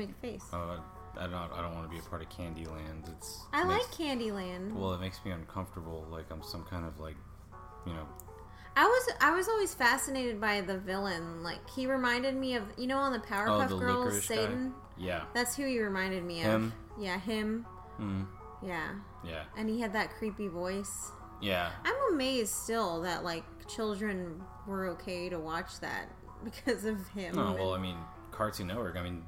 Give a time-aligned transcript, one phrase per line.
[0.00, 0.44] you make a face?
[0.52, 0.78] Uh,
[1.18, 1.34] I don't.
[1.34, 3.08] I don't want to be a part of Candyland.
[3.16, 3.40] It's.
[3.52, 4.74] I like makes- Candyland.
[4.74, 6.06] Well, it makes me uncomfortable.
[6.10, 7.16] Like I'm some kind of like,
[7.86, 8.06] you know.
[8.78, 11.42] I was I was always fascinated by the villain.
[11.42, 14.34] Like he reminded me of you know on the Powerpuff Oh, the Girls, licorice guy?
[14.36, 14.74] Satan.
[14.98, 15.22] Yeah.
[15.34, 16.46] That's who he reminded me of.
[16.52, 16.72] Him?
[17.00, 17.64] Yeah, him.
[17.98, 18.26] Mm,
[18.62, 18.88] Yeah,
[19.24, 19.44] yeah.
[19.56, 21.10] and he had that creepy voice.
[21.40, 21.70] Yeah.
[21.84, 26.10] I'm amazed still that like children were okay to watch that
[26.44, 27.38] because of him.
[27.38, 27.96] Oh well, I mean,
[28.30, 28.96] Cartoon Network.
[28.96, 29.22] I mean,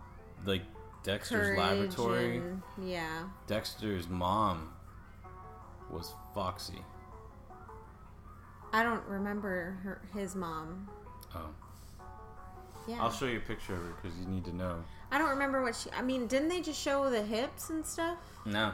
[0.48, 0.62] like
[1.04, 2.36] Dexter's Courage laboratory.
[2.38, 3.24] and- yeah.
[3.46, 4.72] Dexter's mom
[5.90, 6.82] was Foxy.
[8.72, 10.88] I don't remember her, his mom.
[11.34, 11.48] Oh,
[12.86, 13.02] Yeah.
[13.02, 14.82] I'll show you a picture of her because you need to know.
[15.10, 15.90] I don't remember what she.
[15.92, 18.18] I mean, didn't they just show the hips and stuff?
[18.44, 18.72] No.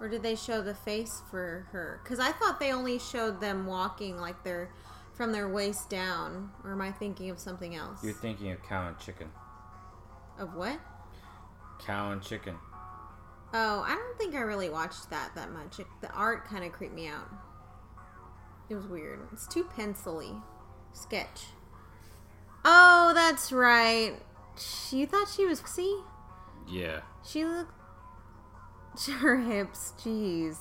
[0.00, 2.00] Or did they show the face for her?
[2.02, 4.68] Because I thought they only showed them walking like they're
[5.14, 6.50] from their waist down.
[6.64, 8.02] Or am I thinking of something else?
[8.04, 9.30] You're thinking of cow and chicken.
[10.38, 10.78] Of what?
[11.84, 12.56] Cow and chicken.
[13.52, 15.78] Oh, I don't think I really watched that that much.
[15.78, 17.28] It, the art kind of creeped me out.
[18.68, 19.20] It was weird.
[19.32, 20.32] It's too pencily.
[20.92, 21.46] Sketch.
[22.64, 24.16] Oh, that's right.
[24.90, 26.00] You thought she was see?
[26.68, 27.00] Yeah.
[27.24, 27.72] She looked.
[29.20, 30.56] Her hips, jeez.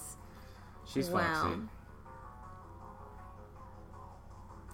[0.85, 1.21] She's Wow.
[1.43, 1.61] Foxy.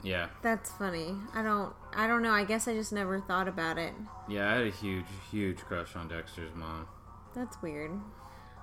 [0.04, 0.28] Yeah.
[0.42, 1.16] That's funny.
[1.34, 1.74] I don't.
[1.94, 2.32] I don't know.
[2.32, 3.94] I guess I just never thought about it.
[4.28, 6.88] Yeah, I had a huge, huge crush on Dexter's mom.
[7.36, 7.92] That's weird.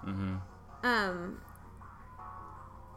[0.07, 0.37] Mm-hmm.
[0.83, 1.41] Um.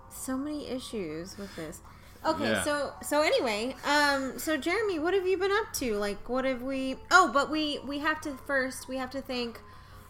[0.09, 1.81] So many issues with this.
[2.25, 2.63] Okay, Yeah.
[2.63, 5.95] so so anyway, um, so Jeremy, what have you been up to?
[5.97, 6.95] Like, what have we?
[7.09, 9.59] Oh, but we we have to first we have to thank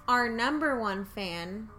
[0.07, 1.69] our number one fan,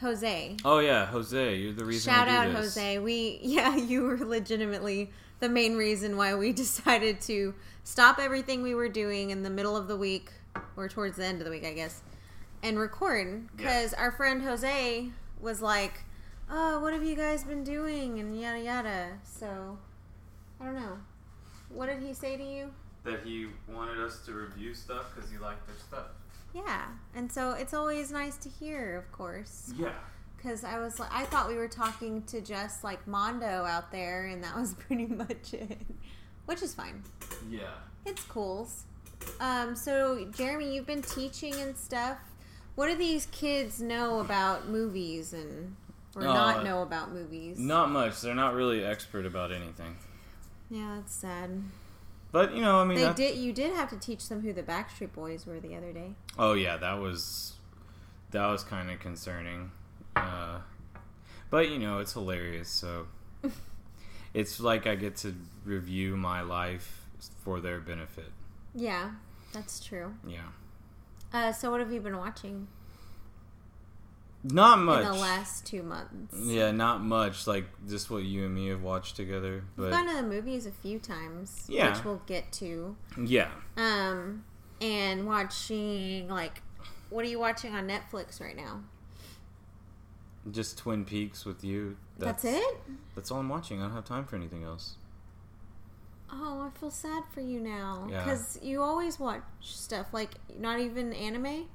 [0.00, 0.56] Jose.
[0.64, 2.12] Oh yeah, Jose, you're the reason.
[2.12, 2.50] Shout out.
[2.52, 2.98] Jose.
[3.00, 5.10] We yeah, you were legitimately
[5.44, 9.76] the main reason why we decided to stop everything we were doing in the middle
[9.76, 10.30] of the week
[10.74, 12.00] or towards the end of the week, I guess,
[12.62, 15.10] and record because our friend Jose
[15.42, 16.00] was like,
[16.48, 19.08] "Oh, what have you guys been doing?" and yada yada.
[19.22, 19.78] So
[20.58, 20.98] I don't know.
[21.68, 22.72] What did he say to you?
[23.04, 26.06] That he wanted us to review stuff because he liked their stuff.
[26.54, 29.74] Yeah, and so it's always nice to hear, of course.
[29.76, 29.92] Yeah.
[30.44, 34.26] Because I was like, I thought we were talking to just like Mondo out there,
[34.26, 35.78] and that was pretty much it,
[36.46, 37.02] which is fine.
[37.50, 37.60] Yeah.
[38.04, 38.84] It's cools.
[39.40, 42.18] Um, so Jeremy, you've been teaching and stuff.
[42.74, 45.76] What do these kids know about movies and
[46.14, 47.58] or Uh, not know about movies?
[47.58, 48.20] Not much.
[48.20, 49.96] They're not really expert about anything.
[50.68, 51.62] Yeah, that's sad.
[52.32, 53.38] But you know, I mean, They that- did.
[53.38, 56.14] You did have to teach them who the Backstreet Boys were the other day.
[56.38, 57.54] Oh yeah, that was
[58.32, 59.70] that was kind of concerning.
[60.16, 60.58] Uh,
[61.50, 62.68] but you know, it's hilarious.
[62.68, 63.06] So
[64.34, 67.06] it's like I get to review my life
[67.42, 68.30] for their benefit.
[68.74, 69.12] Yeah,
[69.52, 70.14] that's true.
[70.26, 70.38] Yeah.
[71.32, 72.68] Uh, so what have you been watching
[74.44, 75.04] Not much.
[75.04, 76.36] in the last two months?
[76.38, 77.46] yeah, not much.
[77.46, 79.64] Like just what you and me have watched together.
[79.76, 81.92] We've gone to the movies a few times, Yeah.
[81.94, 82.94] which we'll get to.
[83.20, 84.44] yeah, Um,
[84.80, 86.62] and watching like,
[87.10, 88.80] what are you watching on Netflix right now?
[90.50, 91.96] Just Twin Peaks with you.
[92.18, 92.80] That's, it.
[93.14, 93.80] That's all I'm watching.
[93.80, 94.96] I don't have time for anything else.
[96.30, 98.24] Oh, I feel sad for you now Yeah.
[98.24, 101.68] because you always watch stuff like not even anime.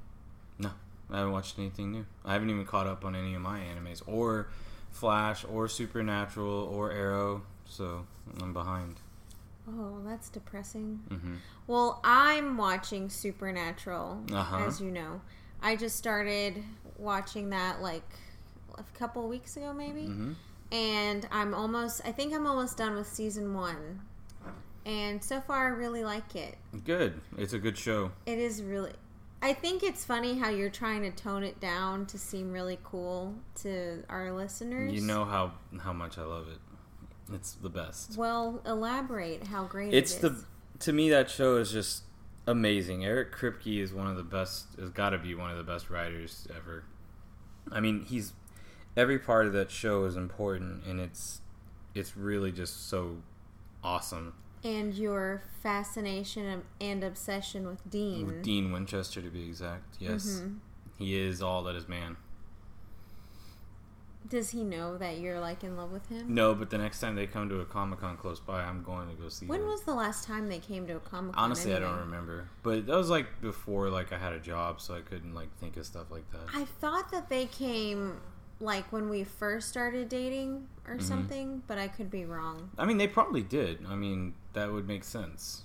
[0.58, 0.70] No,
[1.10, 2.04] I haven't watched anything new.
[2.24, 4.48] I haven't even caught up on any of my animes or
[4.90, 7.42] Flash or Supernatural or Arrow.
[7.64, 8.04] So
[8.42, 8.96] I'm behind.
[9.68, 11.00] Oh, that's depressing.
[11.08, 11.34] hmm
[11.66, 14.64] Well, I'm watching Supernatural, Uh-huh.
[14.66, 15.20] as you know.
[15.62, 16.62] I just started
[16.98, 18.02] watching that like
[18.80, 20.06] a couple weeks ago, maybe.
[20.06, 20.32] hmm
[20.72, 24.00] and I'm almost I think I'm almost done with season 1.
[24.86, 26.56] And so far I really like it.
[26.84, 27.20] Good.
[27.36, 28.12] It's a good show.
[28.26, 28.92] It is really
[29.42, 33.34] I think it's funny how you're trying to tone it down to seem really cool
[33.62, 34.92] to our listeners.
[34.92, 36.58] You know how how much I love it.
[37.34, 38.16] It's the best.
[38.16, 40.44] Well, elaborate how great It's it the
[40.80, 42.04] to me that show is just
[42.46, 43.04] amazing.
[43.04, 44.66] Eric Kripke is one of the best.
[44.78, 46.84] Has got to be one of the best writers ever.
[47.70, 48.32] I mean, he's
[48.96, 51.40] every part of that show is important, and it's
[51.94, 53.16] it's really just so
[53.82, 54.34] awesome.
[54.62, 58.26] and your fascination and obsession with Dean.
[58.26, 59.96] With Dean Winchester, to be exact.
[59.98, 60.58] Yes, Mhm.
[60.98, 62.16] he is all that is man.
[64.28, 66.34] Does he know that you're like in love with him?
[66.34, 69.08] No, but the next time they come to a Comic Con close by, I'm going
[69.08, 69.46] to go see.
[69.46, 69.68] When them.
[69.70, 71.44] was the last time they came to a comic con?
[71.44, 72.48] Honestly, I don't remember.
[72.62, 75.76] But that was like before like I had a job, so I couldn't like think
[75.78, 76.42] of stuff like that.
[76.54, 78.20] I thought that they came
[78.60, 81.02] like when we first started dating or Mm-hmm.
[81.04, 82.70] something, but I could be wrong.
[82.78, 83.78] I mean, they probably did.
[83.88, 85.62] I mean, that would make sense.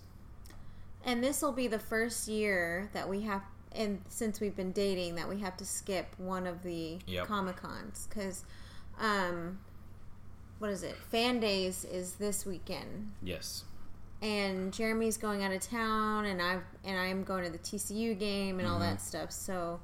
[1.03, 5.15] And this will be the first year that we have, and since we've been dating,
[5.15, 7.27] that we have to skip one of the Yep.
[7.27, 8.44] Comic Cons because,
[9.00, 9.59] um,
[10.59, 10.95] what is it?
[10.95, 13.65] Fan Days is this weekend, Yes.
[14.21, 18.59] and Jeremy's going out of town, and I and I'm going to the TCU game
[18.59, 19.31] and all that stuff.
[19.31, 19.80] So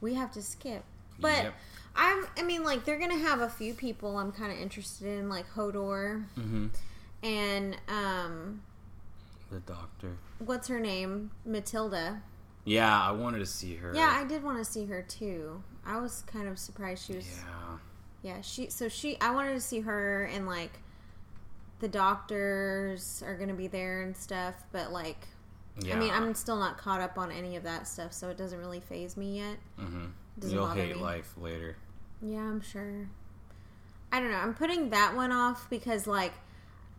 [0.00, 0.84] we have to skip.
[1.20, 1.44] But Mm-hmm.
[1.44, 1.54] Yep.
[1.96, 5.28] I'm, I mean, like they're gonna have a few people I'm kind of interested in,
[5.28, 6.66] like Hodor Mm-hmm.
[7.22, 8.62] and um,
[9.50, 10.16] The doctor.
[10.38, 12.20] what's her name, Matilda.
[12.64, 13.92] Yeah, I wanted to see her.
[13.94, 15.62] Yeah, I did want to see her too.
[15.86, 17.26] I was kind of surprised she was.
[17.26, 17.78] Yeah.
[18.34, 18.70] Yeah, she.
[18.70, 19.20] So she.
[19.20, 20.72] I wanted to see her and like,
[21.78, 24.54] the doctors are gonna be there and stuff.
[24.72, 25.28] But like,
[25.80, 25.94] Yeah.
[25.94, 28.58] I mean, I'm still not caught up on any of that stuff, so it doesn't
[28.58, 29.56] really phase me yet.
[29.80, 30.06] Mm-hmm.
[30.50, 31.02] You'll hate me.
[31.02, 31.76] life later.
[32.22, 33.08] Yeah, I'm sure.
[34.12, 34.38] I don't know.
[34.38, 36.32] I'm putting that one off because like,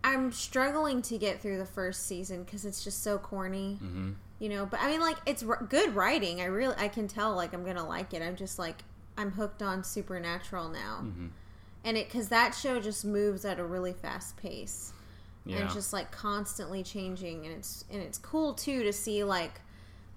[0.03, 3.79] I'm struggling to get through the first season because it's just so corny.
[3.83, 4.11] Mm-hmm.
[4.39, 7.33] you know but i mean like it's r- good writing i really i can tell
[7.35, 8.83] like i'm gonna like it i'm just like
[9.17, 11.29] i'm hooked on supernatural now Mhm.
[11.83, 14.93] and it because that show just moves at a really fast pace
[15.45, 15.65] and Yeah.
[15.65, 19.59] it's just like constantly changing and it's and it's cool too to see like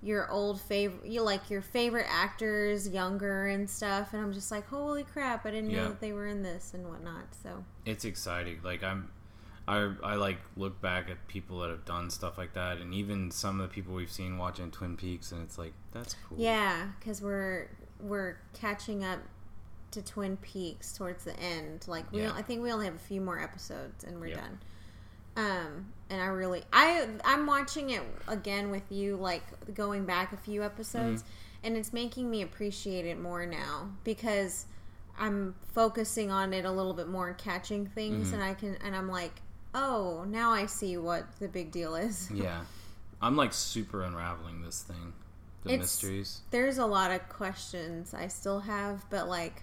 [0.02, 4.67] your old favorite you like your favorite actors younger and stuff and i'm just like
[4.69, 5.82] holy crap i didn't Yeah.
[5.82, 8.61] know that they were in this and whatnot so it's exciting.
[8.64, 9.11] Like I'm,
[9.69, 13.31] I I like look back at people that have done stuff like that, and even
[13.31, 16.38] some of the people we've seen watching Twin Peaks, and it's like that's cool.
[16.38, 17.69] Yeah, because we're
[18.00, 19.20] we're catching up
[19.93, 21.85] to Twin Peaks towards the end.
[21.88, 22.32] Like we, Yeah.
[22.35, 24.58] I think we only have a few more episodes and we're done.
[25.37, 29.43] Um, and I really, I I'm watching it again with you, like
[29.75, 31.67] going back a few episodes, Mm-hmm.
[31.67, 34.67] and it's making me appreciate it more now because
[35.19, 38.35] I'm focusing on it a little bit more and catching things, Mm-hmm.
[38.35, 39.41] and I can, and I'm like,
[39.75, 42.29] oh, now I see what the big deal is.
[42.35, 42.61] Yeah.
[43.23, 45.12] I'm like super unraveling this thing,
[45.65, 46.41] the It's- mysteries.
[46.51, 49.62] there's a lot of questions I still have, but like,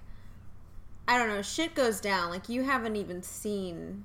[1.07, 1.41] I don't know.
[1.41, 2.29] Shit goes down.
[2.29, 4.03] Like you haven't even seen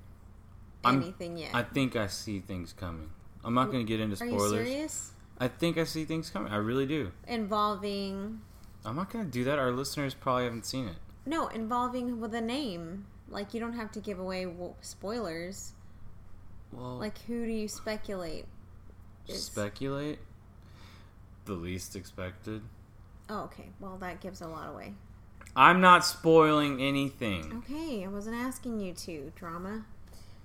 [0.85, 1.51] I'm- yet.
[1.53, 3.09] I think I see things coming.
[3.43, 4.67] I'm not going to get into Are you spoilers.
[4.67, 5.11] serious?
[5.39, 6.51] I think I see things coming.
[6.51, 7.11] I really do.
[7.27, 8.41] Involving
[8.85, 9.59] I'm not going to do that.
[9.59, 10.95] Our listeners probably haven't seen it.
[11.25, 13.05] no, involving with a name.
[13.29, 14.45] Like you don't have to give away
[14.81, 15.73] spoilers.
[16.71, 18.45] Well, Like who do you speculate?
[19.27, 20.19] is- speculate.
[21.45, 22.61] The least expected.
[23.29, 23.69] Oh, okay.
[23.79, 24.93] Well, that gives a lot away.
[25.55, 27.53] I'm not spoiling anything.
[27.69, 29.85] Okay, I wasn't asking you to drama.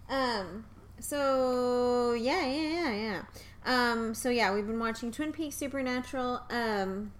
[0.08, 0.64] Um.
[1.00, 3.22] So yeah, yeah, yeah, yeah.
[3.64, 4.14] Um.
[4.14, 6.42] So yeah, we've been watching Twin Peaks Supernatural.
[6.50, 7.12] Um.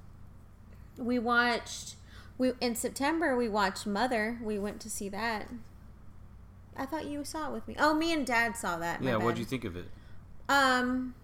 [0.96, 1.96] We watched.
[2.38, 4.38] We in September we watched Mother.
[4.42, 5.48] We went to see that.
[6.76, 7.74] I thought you saw it with me.
[7.78, 9.02] Oh, me and Dad saw that.
[9.02, 9.86] Yeah, what'd you think of it?
[10.48, 11.14] Um,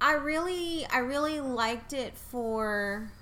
[0.00, 3.12] I really, I really liked it for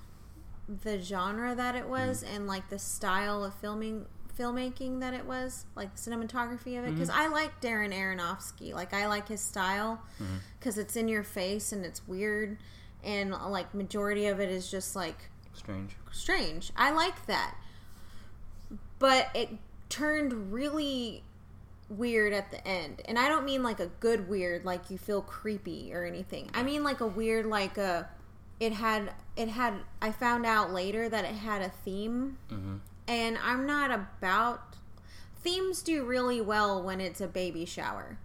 [0.82, 4.06] the genre that it was and like the style of filming,
[4.38, 6.92] filmmaking that it was, like the cinematography of it.
[6.94, 8.72] Because I like Darren Aronofsky.
[8.74, 10.00] Like I like his style
[10.58, 12.58] because it's in your face and it's weird,
[13.04, 15.92] and like majority of it is just like Strange.
[16.12, 16.70] strange.
[16.76, 17.54] I like that.
[18.98, 19.50] But it
[19.88, 21.22] turned really
[21.88, 23.00] weird at the end.
[23.06, 26.50] And I don't mean like a good weird like you feel creepy or anything.
[26.54, 28.08] I mean like a weird like a
[28.58, 32.38] it had it had I found out later that it had a theme.
[32.50, 32.80] Mhm.
[33.08, 34.76] And I'm not about
[35.40, 38.18] themes do really well when it's a baby shower.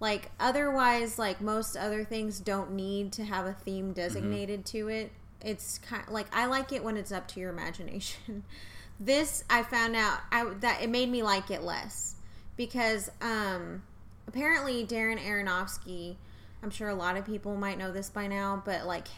[0.00, 5.10] Like otherwise like most other things don't need to have a theme designated to it.
[5.40, 8.44] It's kind of, like I like it when it's up to your imagination.
[9.00, 12.14] this I found out I that it made me like it less
[12.56, 13.82] because um
[14.28, 16.16] apparently Darren Aronofsky,
[16.62, 19.08] I'm sure a lot of people might know this by now, but like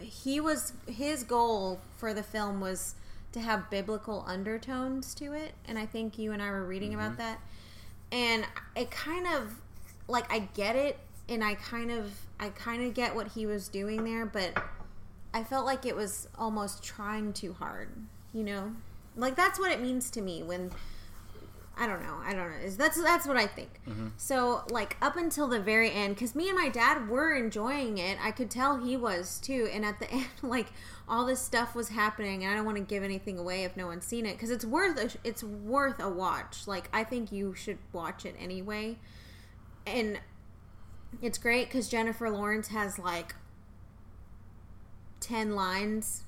[0.00, 2.94] he was his goal for the film was
[3.32, 7.12] to have biblical undertones to it and i think you and i were reading about
[7.12, 7.22] mm-hmm.
[7.22, 7.40] that.
[8.10, 9.54] And it kind of
[10.08, 13.68] like i get it and i kind of i kind of get what he was
[13.68, 14.52] doing there but
[15.34, 17.90] i felt like it was almost trying too hard
[18.32, 18.72] you know?
[19.16, 20.70] Like that's what it means to me when
[21.78, 22.16] I don't know.
[22.24, 22.68] I don't know.
[22.70, 23.80] That's that's what I think.
[23.88, 24.08] Mm-hmm.
[24.16, 28.18] So like up until the very end, because me and my dad were enjoying it.
[28.20, 29.68] I could tell he was too.
[29.72, 30.66] And at the end, like
[31.08, 33.86] all this stuff was happening, and I don't want to give anything away if no
[33.86, 36.66] one's seen it because it's worth a, it's worth a watch.
[36.66, 38.96] Like I think you should watch it anyway.
[39.86, 40.20] And
[41.22, 43.34] it's great because Jennifer Lawrence has like
[45.20, 46.24] ten lines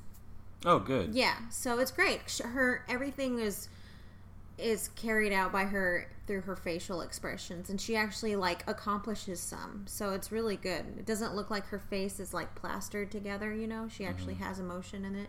[0.64, 1.14] Oh, good.
[1.14, 2.20] Yeah, so it's great.
[2.42, 3.68] Her everything is
[4.60, 9.84] is carried out by her through her facial expressions and she actually like accomplishes some.
[9.86, 10.84] So it's really good.
[10.98, 13.88] It doesn't look like her face is like plastered together, you know.
[13.88, 14.44] She actually mm-hmm.
[14.44, 15.28] has emotion in it.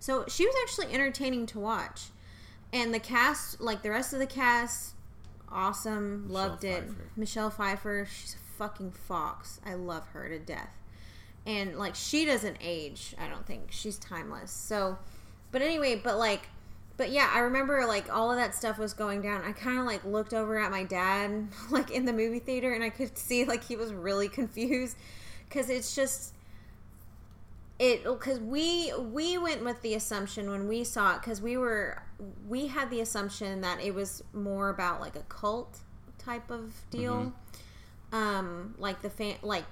[0.00, 2.08] So she was actually entertaining to watch.
[2.72, 4.94] And the cast, like the rest of the cast,
[5.48, 6.26] awesome.
[6.26, 6.84] Michelle Loved it.
[6.84, 7.10] Pfeiffer.
[7.16, 9.60] Michelle Pfeiffer, she's a fucking fox.
[9.64, 10.76] I love her to death.
[11.46, 13.70] And like she doesn't age, I don't think.
[13.70, 14.50] She's timeless.
[14.50, 14.98] So
[15.52, 16.48] but anyway, but like
[16.96, 19.42] but yeah, I remember like all of that stuff was going down.
[19.42, 22.82] I kind of like looked over at my dad like in the movie theater and
[22.84, 24.96] I could see like he was really confused
[25.50, 26.34] cuz it's just
[27.78, 32.02] it because we we went with the assumption when we saw it because we were
[32.48, 35.78] we had the assumption that it was more about like a cult
[36.18, 37.32] type of deal
[38.12, 39.64] um like the fan like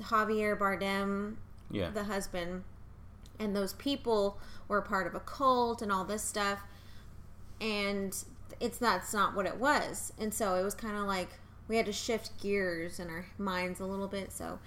[0.00, 1.34] javier bardem
[1.70, 1.90] Yeah.
[1.90, 2.64] the husband
[3.42, 6.60] and those people were part of a cult and all this stuff.
[7.60, 8.16] And
[8.60, 10.12] it's that's not what it was.
[10.18, 11.28] And so it was kind of like
[11.68, 14.32] we had to shift gears in our minds a little bit.
[14.32, 14.58] So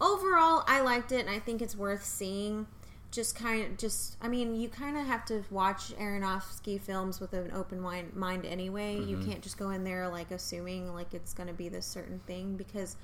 [0.00, 2.66] overall i liked it and i think it's worth seeing.
[3.10, 7.32] Just kind of just i mean you kind of have to watch aronofsky films with
[7.32, 8.96] an open mind, mind anyway.
[8.96, 9.30] You mm-hmm.
[9.30, 12.56] can't just go in there like assuming like it's going to be this certain thing
[12.56, 12.96] because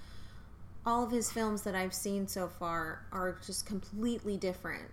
[0.85, 4.85] all of his films that I've seen so far are just completely different.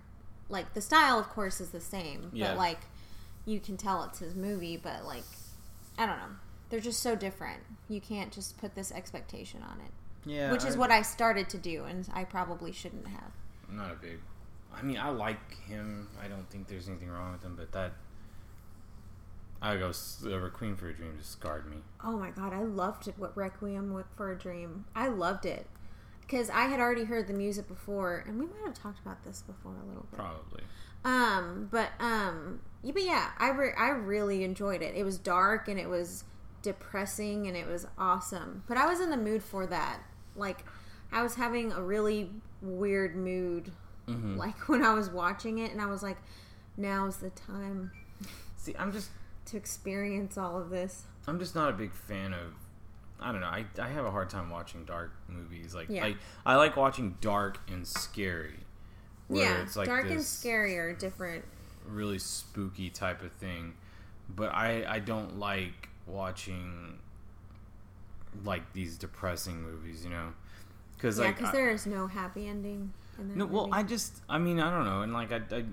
[0.50, 2.50] Like the style, of course, is the same, Yeah.
[2.50, 2.80] but like
[3.46, 4.78] you can tell it's his movie.
[4.78, 5.24] But like,
[5.98, 6.36] I don't know,
[6.70, 7.62] they're just so different.
[7.90, 9.92] You can't just put this expectation on it,
[10.30, 10.52] Yeah.
[10.52, 13.32] which is I- what I started to do, and I probably shouldn't have.
[13.70, 14.20] I'm not a big.
[14.74, 16.08] I mean, I like him.
[16.22, 17.94] I don't think there's anything wrong with him, but that.
[19.60, 19.92] I go
[20.26, 21.78] over Queen for a Dream just scarred me.
[22.04, 23.16] Oh my god, I loved it.
[23.18, 24.86] What Requiem for a Dream.
[24.96, 25.66] I loved it
[26.28, 29.42] because I had already heard the music before, and we might have talked about this
[29.42, 30.20] before a little bit.
[30.20, 30.64] Probably.
[31.06, 34.94] Um, but um, yeah, but yeah, I re- I really enjoyed it.
[34.96, 36.26] It was dark and it was
[36.64, 38.64] depressing and it was awesome.
[38.68, 40.02] But I was in the mood for that.
[40.36, 40.66] Like,
[41.12, 42.30] I was having a really
[42.62, 43.72] weird mood,
[44.06, 46.18] hmm like when I was watching it, and I was like,
[46.76, 47.92] now's the time
[48.58, 49.10] See, I'm just.
[49.46, 51.04] to experience all of this.
[51.26, 52.54] I'm just not a big fan of.
[53.20, 53.48] I don't know.
[53.48, 55.74] I, I have a hard time watching dark movies.
[55.74, 56.04] Like, Yeah.
[56.04, 58.60] like I like watching dark and scary.
[59.28, 61.44] where yeah, it's like dark and scary are different.
[61.88, 63.74] really spooky type of thing.
[64.30, 67.00] But I I don't like watching
[68.44, 70.04] like these depressing movies.
[70.04, 70.34] You know,
[70.96, 72.94] because yeah, because I- there is no happy ending.
[73.20, 73.70] In that No, well.
[73.72, 75.64] I just, I mean, I don't know, and like, I, I,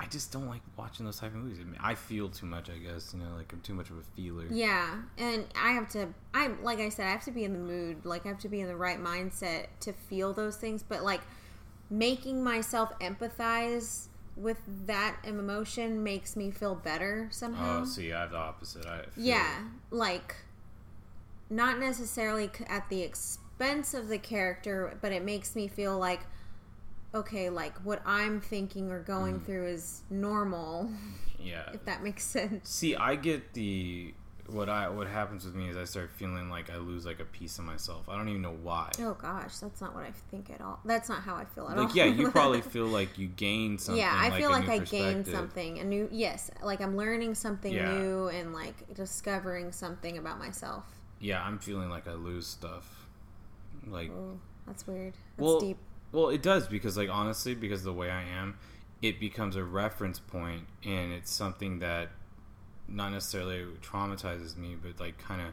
[0.00, 1.58] I just don't like watching those type of movies.
[1.60, 3.12] I, mean, I feel too much, I guess.
[3.12, 4.46] You know, like I'm too much of a feeler.
[4.50, 6.08] Yeah, and I have to.
[6.32, 8.06] I like I said, I have to be in the mood.
[8.06, 10.82] Like I have to be in the right mindset to feel those things.
[10.82, 11.20] But like
[11.90, 17.82] making myself empathize with that emotion makes me feel better somehow.
[17.82, 18.86] Oh, see, I have the opposite.
[18.86, 20.34] I feel, yeah, like
[21.50, 26.20] not necessarily at the expense of the character, but it makes me feel like
[27.14, 29.46] okay, like what I'm thinking or going mm.
[29.46, 30.90] through is normal.
[31.38, 31.62] yeah.
[31.72, 32.68] If that makes sense.
[32.68, 34.14] See, I get the
[34.52, 37.24] what I what happens with me is I start feeling like I lose like a
[37.24, 38.08] piece of myself.
[38.08, 38.90] I don't even know why.
[39.00, 40.80] Oh gosh, that's not what I think at all.
[40.84, 41.84] That's not how I feel at all.
[41.84, 44.00] Like, yeah, you probably feel like you gain something.
[44.00, 47.98] yeah, I feel like I gained something, a new yes, like I'm learning something Yeah.
[47.98, 50.84] new and like discovering something about myself.
[51.20, 53.06] Yeah, I'm feeling like I lose stuff.
[53.86, 55.14] Like, Oh, that's weird.
[55.36, 55.78] That's well, deep.
[56.12, 58.56] Well, it does because, like, honestly, because the way I am,
[59.02, 62.10] it becomes a reference point, and it's something that
[62.88, 65.48] not necessarily traumatizes me, but like kind of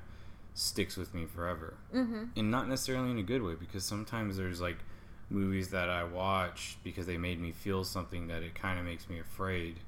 [0.54, 3.54] sticks with me forever, hmm and not necessarily in a good way.
[3.60, 4.78] Because sometimes there's like
[5.30, 9.10] movies that I watch because they made me feel something that it kind of makes
[9.10, 9.80] me afraid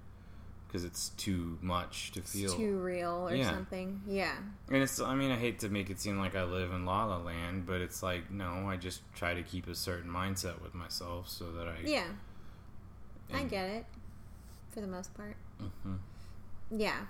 [0.69, 2.53] because it's too much to It's feel.
[2.55, 3.49] too real or Yeah.
[3.49, 4.01] something.
[4.07, 4.35] Yeah.
[4.67, 7.05] And it's, I mean, I hate to make it seem like I live in La
[7.05, 10.75] La Land, but it's like, no, I just try to keep a certain mindset with
[10.75, 11.77] myself so that I.
[11.83, 12.05] Yeah.
[13.33, 13.85] I get it.
[14.71, 15.35] For the most part.
[15.59, 15.97] Mhm.
[16.69, 17.05] Yeah.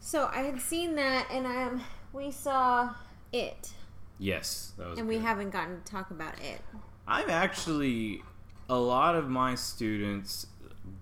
[0.00, 2.94] So I had seen that and um we saw
[3.32, 3.72] it.
[4.18, 4.98] Yes, that was.
[4.98, 6.60] And we haven't gotten to talk about it.
[7.06, 8.22] I'm actually.
[8.68, 10.46] A lot of my students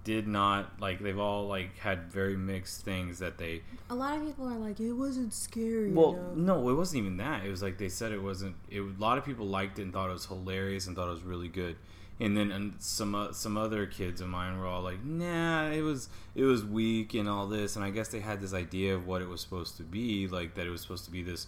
[0.05, 1.01] did not like.
[1.01, 3.63] They've all like had very mixed things that they.
[3.89, 5.93] A lot of people are like, it wasn't scary.
[5.93, 7.45] Well, enough." no, it wasn't even that.
[7.45, 8.57] It was like they said it wasn't.
[8.71, 11.13] It, a lot of people liked it and thought it was hilarious and thought it
[11.13, 11.77] was really good.
[12.19, 15.81] And then and some uh, some other kids of mine were all like, "Nah, it
[15.81, 19.07] was it was weak and all this." And I guess they had this idea of
[19.07, 21.47] what it was supposed to be, like that it was supposed to be this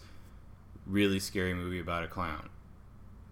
[0.87, 2.49] really scary movie about a clown.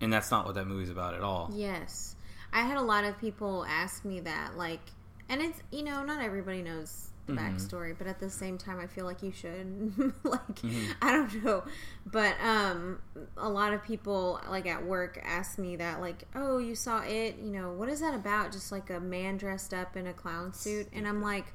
[0.01, 1.51] And that's not what that movie's about at all.
[1.53, 2.17] Yes.
[2.53, 4.81] I had a lot of people ask me that, like,
[5.29, 7.39] And it's you know not everybody knows the Mhm.
[7.39, 9.93] backstory, but at the same time, I feel like you should.
[10.25, 10.95] like Mhm.
[11.01, 11.63] I don't know,
[12.05, 12.99] but um,
[13.37, 17.37] a lot of people like at work ask me that like, oh, you saw it?
[17.39, 18.51] You know, what is that about?
[18.51, 21.53] Just like a man dressed up in a clown suit, and I'm like.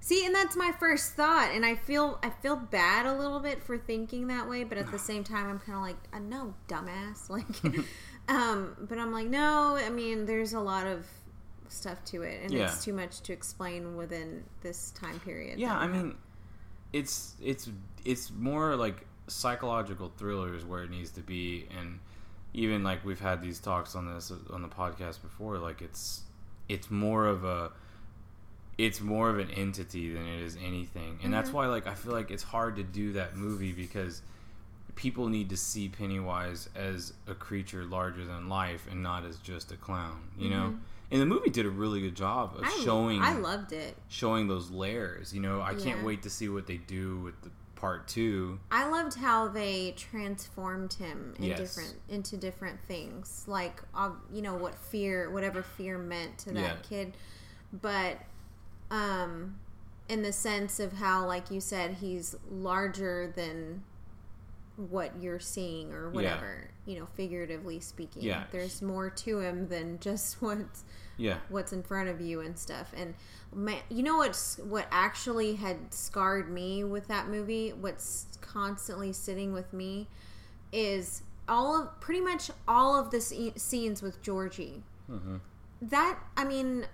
[0.00, 3.60] See, and that's my first thought, and I feel I feel bad a little bit
[3.64, 6.54] for thinking that way, but at the same time, I'm kind of like, uh, no,
[6.68, 7.44] dumbass, like,
[8.28, 11.06] um, but I'm like, no, I mean, there's a lot of
[11.68, 12.64] stuff to it, and Yeah.
[12.66, 15.58] it's too much to explain within this time period.
[15.58, 16.16] Yeah, I mean,
[16.92, 17.68] it's it's
[18.04, 22.00] it's more like psychological thrillers where it needs to be, and
[22.54, 25.58] even like we've had these talks on this on the podcast before.
[25.58, 26.22] Like it's
[26.68, 27.70] it's more of a
[28.78, 31.54] it's more of an entity than it is anything, and that's Mhm.
[31.54, 34.22] why like I feel like it's hard to do that movie because
[34.98, 39.70] people need to see Pennywise as a creature larger than life and not as just
[39.70, 40.20] a clown.
[40.36, 40.70] You know.
[40.72, 40.78] Mhm.
[41.12, 43.96] And the movie did a really good job of I, showing I loved it.
[44.08, 45.32] showing those layers.
[45.32, 48.58] You know, I can't wait to see what they do with the part two.
[48.72, 51.58] I loved how they transformed him in Yes.
[51.60, 53.80] different into different things, like
[54.32, 56.76] you know what fear, whatever fear meant to that Yeah.
[56.82, 57.16] kid,
[57.72, 58.18] but
[58.90, 59.54] um,
[60.08, 63.84] in the sense of how, like you said, he's larger than
[64.78, 66.70] what you're seeing or whatever.
[66.86, 68.44] You know, figuratively speaking, Yeah.
[68.52, 70.84] there's more to him than just what's
[71.16, 72.92] Yeah, what's in front of you and stuff.
[72.96, 73.14] And
[73.52, 77.70] man, you know what's what actually had scarred me with that movie?
[77.72, 80.06] What's constantly sitting with me
[80.72, 84.84] is all of pretty much all of the sce- scenes with Georgie.
[85.08, 85.36] hmm
[85.82, 86.86] That I mean,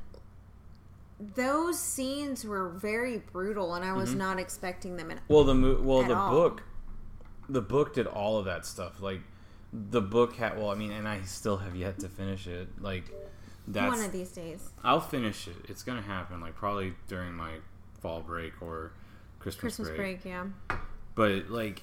[1.35, 4.19] those scenes were very brutal, and I was Mhm.
[4.19, 5.11] not expecting them.
[5.11, 6.31] And Well, the mo- well At the all.
[6.31, 6.63] book,
[7.49, 9.01] the book did all of that stuff.
[9.01, 9.21] Like
[9.73, 10.59] the book had.
[10.59, 12.69] Well, I mean, and I still have yet to finish it.
[12.81, 13.05] Like
[13.67, 13.97] that's.
[13.97, 15.57] one of these days, I'll finish it.
[15.69, 16.41] It's gonna happen.
[16.41, 17.55] Like probably during my
[18.01, 18.93] fall break or
[19.39, 19.87] Christmas, break.
[19.87, 20.47] Christmas break, yeah,
[21.15, 21.83] but like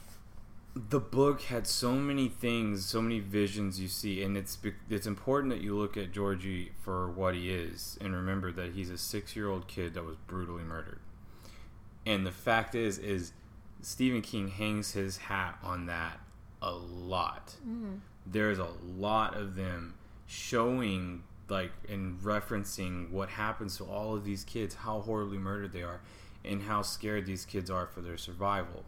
[0.76, 4.58] the book had so many things so many visions you see and it's
[4.89, 8.89] it's important that you look at Georgie for what he is and remember that he's
[8.89, 11.00] a 6-year-old kid that was brutally murdered
[12.06, 13.34] and the fact is is
[13.82, 16.20] Stephen King hangs his hat on that
[16.62, 17.56] a lot.
[17.67, 17.96] Mm-hmm.
[18.26, 19.96] there's a lot of them
[20.28, 25.84] showing like and referencing what happens to all of these kids how horribly murdered they
[25.84, 26.02] are
[26.46, 28.86] and how scared these kids are for their survival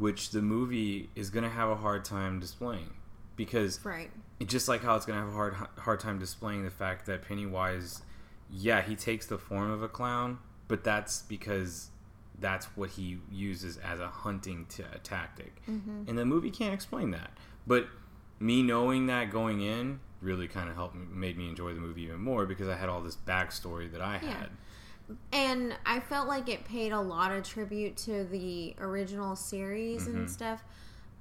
[0.00, 2.90] which the movie is going to have a hard time displaying.
[3.36, 4.10] Because right,
[4.44, 7.22] just like how it's going to have a hard hard time displaying the fact that
[7.22, 8.02] Pennywise
[8.50, 10.38] yeah he takes the form of a clown
[10.68, 11.88] but that's because
[12.40, 16.04] that's what he uses as a hunting t- tactic mm-hmm.
[16.08, 17.30] and the movie can't explain that.
[17.66, 17.86] But
[18.38, 22.02] me knowing that going in really kind of helped me, made me enjoy the movie
[22.02, 24.32] even more because I had all this backstory that I Yeah.
[24.32, 24.50] had.
[25.32, 30.14] and I felt like it paid a lot of tribute to the original series Mhm.
[30.14, 30.62] and stuff.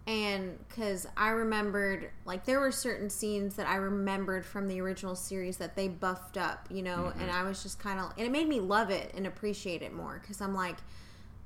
[0.05, 5.15] And because I remembered, like, there were certain scenes that I remembered from the original
[5.15, 7.21] series that they buffed up, you know, Mhm.
[7.21, 9.93] and I was just kind of, and it made me love it and appreciate it
[9.93, 10.77] more because I'm like,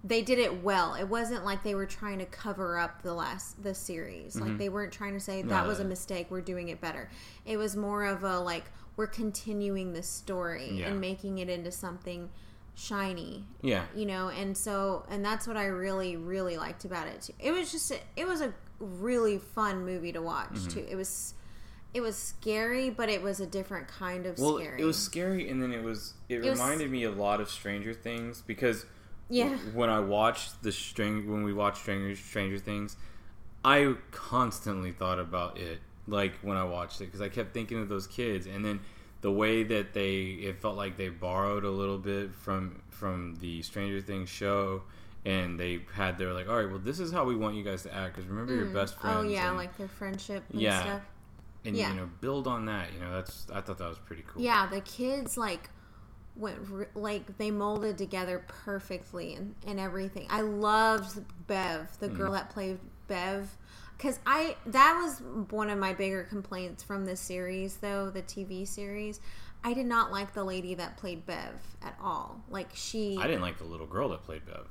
[0.04, 0.96] they did it well.
[0.96, 4.36] It wasn't like they were trying to cover up the last the series.
[4.36, 4.58] Like Mhm.
[4.58, 6.28] they weren't trying to say No, that was a mistake.
[6.30, 7.10] We're doing it better.
[7.46, 8.66] It was more of a like
[8.98, 10.88] we're continuing the story Yeah.
[10.90, 12.30] and making it into something
[12.76, 13.86] shiny Yeah.
[13.96, 17.52] you know and so and that's what i really really liked about it too it
[17.52, 20.74] was just a, it was a really fun movie to watch Mhm.
[20.74, 21.36] too it was
[21.94, 25.48] it was scary but it was a different kind of Well, scary it was scary,
[25.50, 26.16] and then it was.
[26.28, 28.88] It, It was- reminded me a lot of Stranger Things because
[29.38, 32.96] yeah when I watched the string when we watched Stranger Stranger Things,
[33.66, 35.80] I constantly thought about it.
[36.08, 38.80] Like when I watched it, because I kept thinking of those kids, and then
[39.22, 40.16] the way that they
[40.48, 44.84] it felt like they borrowed a little bit from from the Stranger Things show.
[45.26, 47.84] And they had their like, all right, well, this is how we want you guys
[47.84, 48.14] to act.
[48.16, 48.74] Because remember your Mm.
[48.74, 49.16] best friends.
[49.20, 50.82] oh yeah and, like their friendship and Yeah.
[50.82, 51.02] stuff
[51.64, 51.92] and yeah.
[51.92, 52.92] you know, build on that.
[52.94, 54.42] You know, that's I thought that was pretty cool.
[54.42, 55.70] yeah the kids like
[56.36, 60.26] went re- like they molded together perfectly and, and everything.
[60.30, 62.36] I loved bev the girl Mm.
[62.36, 63.56] that played bev.
[63.98, 68.68] Because i that was one of my bigger complaints from this series though the tv
[68.68, 69.20] series.
[69.64, 72.42] I did not like the lady that played bev at all.
[72.50, 74.68] Like she I didn't like the little girl that played Bev.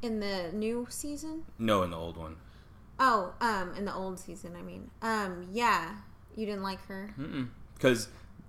[0.00, 1.44] in the new season?
[1.58, 2.36] No, in the old one.
[2.98, 4.90] oh um in the old season i mean.
[5.02, 5.96] Um yeah.
[6.36, 7.14] You didn't like her?
[7.74, 8.08] Because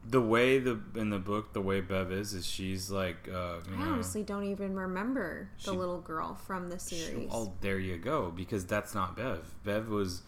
[0.10, 3.76] the way the in the book, the way Bev is, is she's like, uh, you
[3.76, 7.54] i know, honestly don't even remember the She- little girl from the she- series oh,
[7.62, 8.32] there you go.
[8.32, 9.54] Because that's not Bev.
[9.64, 10.22] Bev was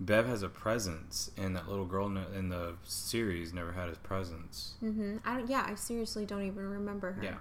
[0.00, 4.74] Bev has a presence, and that little girl in the series never had a presence.
[4.80, 7.22] hmm I don't, yeah, I seriously don't even remember her.
[7.22, 7.34] Yeah.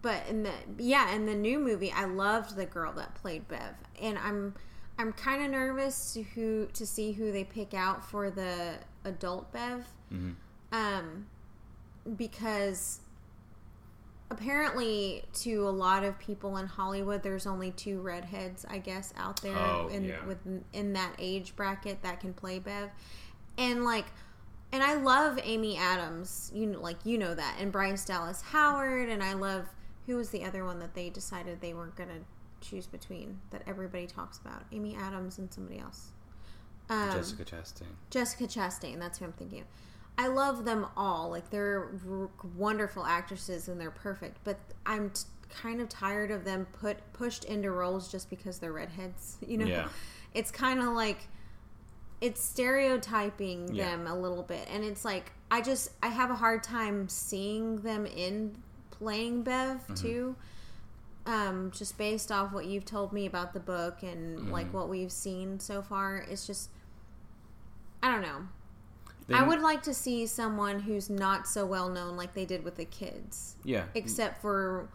[0.00, 3.74] But in the yeah, in the new movie, I loved the girl that played Bev,
[4.00, 4.54] and I'm
[4.98, 9.52] I'm kind of nervous to who to see who they pick out for the adult
[9.52, 10.30] Bev, hmm
[10.72, 11.26] um,
[12.16, 13.00] because
[14.30, 19.40] apparently to a lot of people in Hollywood, there's only two redheads, I guess, out
[19.42, 20.24] there Oh, in yeah.
[20.26, 20.38] with
[20.72, 22.90] in that age bracket that can play Bev,
[23.56, 24.06] and like.
[24.70, 29.08] And I love Amy Adams, you know, like you know that, and Bryce Dallas Howard,
[29.08, 29.64] and I love
[30.06, 32.20] who was the other one that they decided they weren't gonna
[32.60, 36.08] choose between that everybody talks about, Amy Adams and somebody else.
[36.90, 37.86] Um, Jessica Chastain.
[38.10, 39.66] Jessica Chastain, that's who I'm thinking of.
[40.18, 41.30] I love them all.
[41.30, 44.38] Like they're r- wonderful actresses and they're perfect.
[44.44, 48.72] But I'm t- kind of tired of them put pushed into roles just because they're
[48.72, 49.36] redheads.
[49.46, 49.88] You know, Yeah.
[50.34, 51.28] it's kind of like
[52.20, 53.90] it's stereotyping Yeah.
[53.90, 57.76] them a little bit, and it's like I just I have a hard time seeing
[57.82, 58.56] them in
[58.90, 59.94] playing Bev Mm-hmm.
[59.94, 60.36] too.
[61.26, 64.50] Um, just based off what you've told me about the book and Mm-hmm.
[64.50, 66.70] like what we've seen so far, it's just
[68.02, 68.48] I don't know.
[69.28, 72.64] They- I would like to see someone who's not so well known like they did
[72.64, 73.84] with the kids, Yeah.
[73.94, 74.88] except for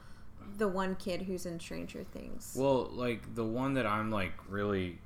[0.57, 2.53] the one kid who's in Stranger Things.
[2.57, 4.97] Well, like the one that I'm like really,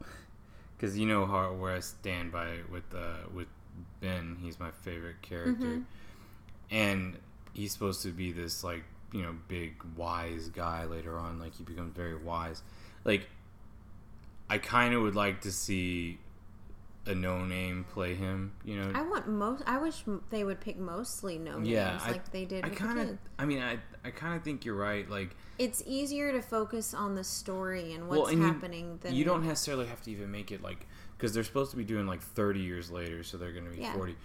[0.76, 3.48] because you know how where I stand by with uh with
[4.00, 4.36] Ben.
[4.40, 5.84] He's my favorite character, Mhm.
[6.70, 7.18] and
[7.52, 11.38] he's supposed to be this like you know big wise guy later on.
[11.38, 12.62] Like he becomes very wise.
[13.04, 13.28] Like
[14.50, 16.18] I kind of would like to see
[17.06, 18.52] a no name play him.
[18.64, 19.62] You know, I want most.
[19.66, 22.98] I wish they would pick mostly no names Yeah, I- like they did I kind
[22.98, 23.18] of.
[23.38, 25.08] I mean, I I kind of think you're right.
[25.08, 25.36] Like.
[25.58, 29.24] It's easier to focus on the story and what's Well, and you- happening than you
[29.24, 30.86] don't necessarily have to even make it like
[31.16, 33.80] because they're supposed to be doing like 30 years later so they're going to be
[33.82, 33.92] Yeah.
[33.94, 34.16] 40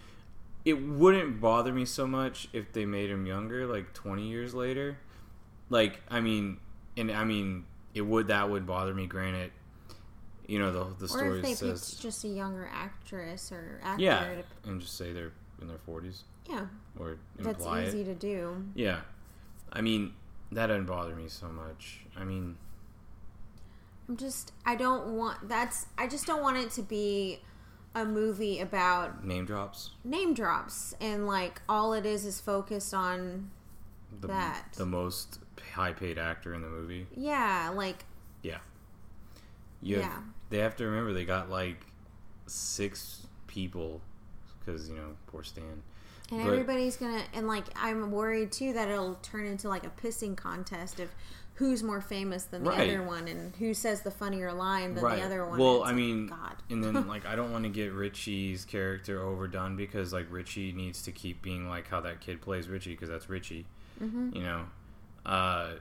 [0.65, 4.98] it wouldn't bother me so much if they made him younger like 20 years later
[5.70, 6.58] like i mean
[6.98, 7.63] and i mean
[7.94, 9.52] it would that would bother me granted
[10.49, 13.79] you know the the Or story if they says picked just a younger actress or
[13.83, 14.01] actor.
[14.03, 14.19] yeah
[14.63, 15.31] to- and just say they're
[15.62, 16.65] in their 40s yeah,
[16.99, 18.65] or that's easy it to do.
[18.73, 19.01] yeah
[19.71, 20.13] i mean
[20.51, 22.55] that doesn't bother me so much i mean
[24.07, 24.53] I'm just.
[24.65, 25.47] I don't want.
[25.47, 25.85] That's.
[25.95, 27.41] I just don't want it to be
[27.93, 33.51] a movie about name drops name drops and like all it is is focused on
[34.21, 34.73] the, That.
[34.77, 35.38] the most
[35.75, 38.03] high paid actor in the movie yeah like
[38.41, 38.57] Yeah.
[39.83, 40.19] You have, Yeah.
[40.49, 41.85] They have to remember they got like
[42.47, 44.01] six people
[44.59, 45.63] because you know poor Stan.
[46.31, 49.89] and But- everybody's gonna and like i'm worried too that it'll turn into like a
[49.89, 51.09] pissing contest of
[51.55, 52.88] who's more famous than the Right.
[52.89, 55.19] other one and who says the funnier line than right.
[55.19, 57.69] the other one Well, I like, mean, god and then like I don't want to
[57.69, 62.41] get Richie's character overdone because like Richie needs to keep being like how that kid
[62.41, 63.65] plays Richie because that's Richie.
[64.01, 64.35] Mhm.
[64.35, 64.65] You know,
[65.25, 65.71] uh,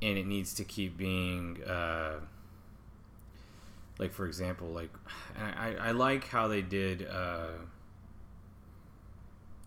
[0.00, 1.62] and it needs to keep being.
[1.64, 2.20] Uh,
[3.98, 4.90] like for example, like
[5.38, 7.06] I, I like how they did.
[7.06, 7.48] Uh,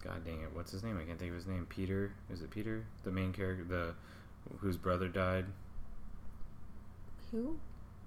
[0.03, 0.49] God dang it!
[0.53, 0.97] What's his name?
[0.97, 1.65] I can't think of his name.
[1.69, 2.11] Peter?
[2.31, 2.85] Is it Peter?
[3.03, 3.93] The main character, the
[4.59, 5.45] whose brother died.
[7.31, 7.57] who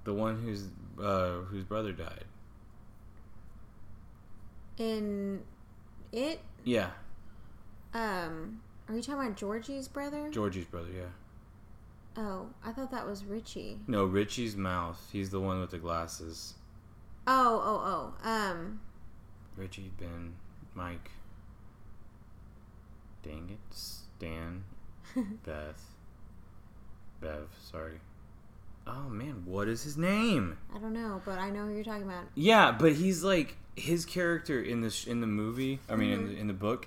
[0.04, 0.64] The one whose
[1.00, 2.24] uh, whose brother died.
[4.76, 5.40] in
[6.10, 6.90] it Yeah,
[7.92, 10.88] um are you talking about georgie's brother Georgie's brother.
[10.94, 11.04] Yeah.
[12.16, 15.08] Oh i thought that was richie No, Richie's mouth.
[15.12, 16.54] He's the one with the glasses.
[17.26, 18.80] oh oh oh um
[19.56, 20.34] Richie, Ben,
[20.74, 21.10] Mike.
[23.22, 24.64] Dang it, Stan,
[25.46, 25.82] Beth,
[27.20, 27.48] Bev.
[27.70, 28.00] Sorry.
[28.86, 30.58] Oh man, what is his name?
[30.74, 34.04] i don't know but i know who you're talking about Yeah, but he's like his
[34.04, 35.80] character in the sh- in the movie.
[35.88, 36.86] I mean, in, the, in the book,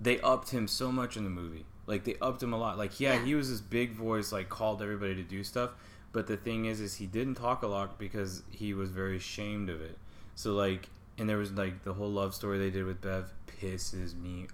[0.00, 1.66] they upped him so much in the movie.
[1.88, 2.78] Like they upped him a lot.
[2.78, 3.24] Like yeah, Yeah.
[3.24, 5.70] he was this big voice, like called everybody to do stuff.
[6.12, 9.68] But the thing is, is he didn't talk a lot because he was very ashamed
[9.70, 9.98] of it.
[10.36, 14.14] So like, and there was like the whole love story they did with Bev pisses
[14.14, 14.46] me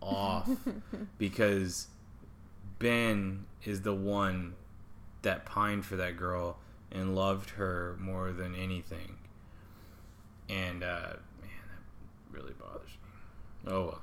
[0.00, 0.48] off
[1.18, 1.88] because
[2.78, 4.54] Ben is the one
[5.22, 6.58] that pined for that girl
[6.90, 9.16] and loved her more than anything.
[10.48, 13.72] And uh, man, that really bothers me.
[13.72, 14.02] Oh well.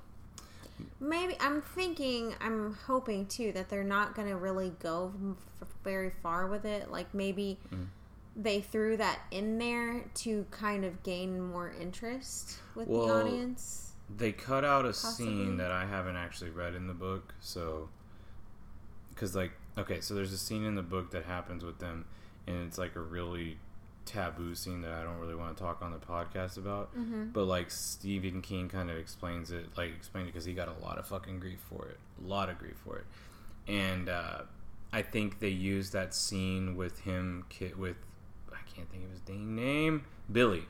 [0.99, 5.13] Maybe I'm thinking, I'm hoping too that they're not going to really go
[5.61, 6.91] f- very far with it.
[6.91, 7.87] Like maybe Mm.
[8.35, 13.93] they threw that in there to kind of gain more interest with Well, the audience.
[14.15, 15.25] They cut out a Possibly.
[15.25, 17.89] scene that I haven't actually read in the book, so
[19.09, 22.05] because like okay, so there's a scene in the book that happens with them,
[22.47, 23.57] and it's like a really
[24.11, 26.95] taboo scene that I don't really want to talk on the podcast about.
[26.97, 27.25] Mm-hmm.
[27.31, 30.83] But like Stephen King kind of explains it, like explained it because he got a
[30.83, 33.05] lot of fucking grief for it, a lot of grief for it,
[33.71, 34.41] and uh,
[34.91, 37.97] I think they used that scene with him ki- with
[38.51, 40.65] I can't think of his dang name, Billy,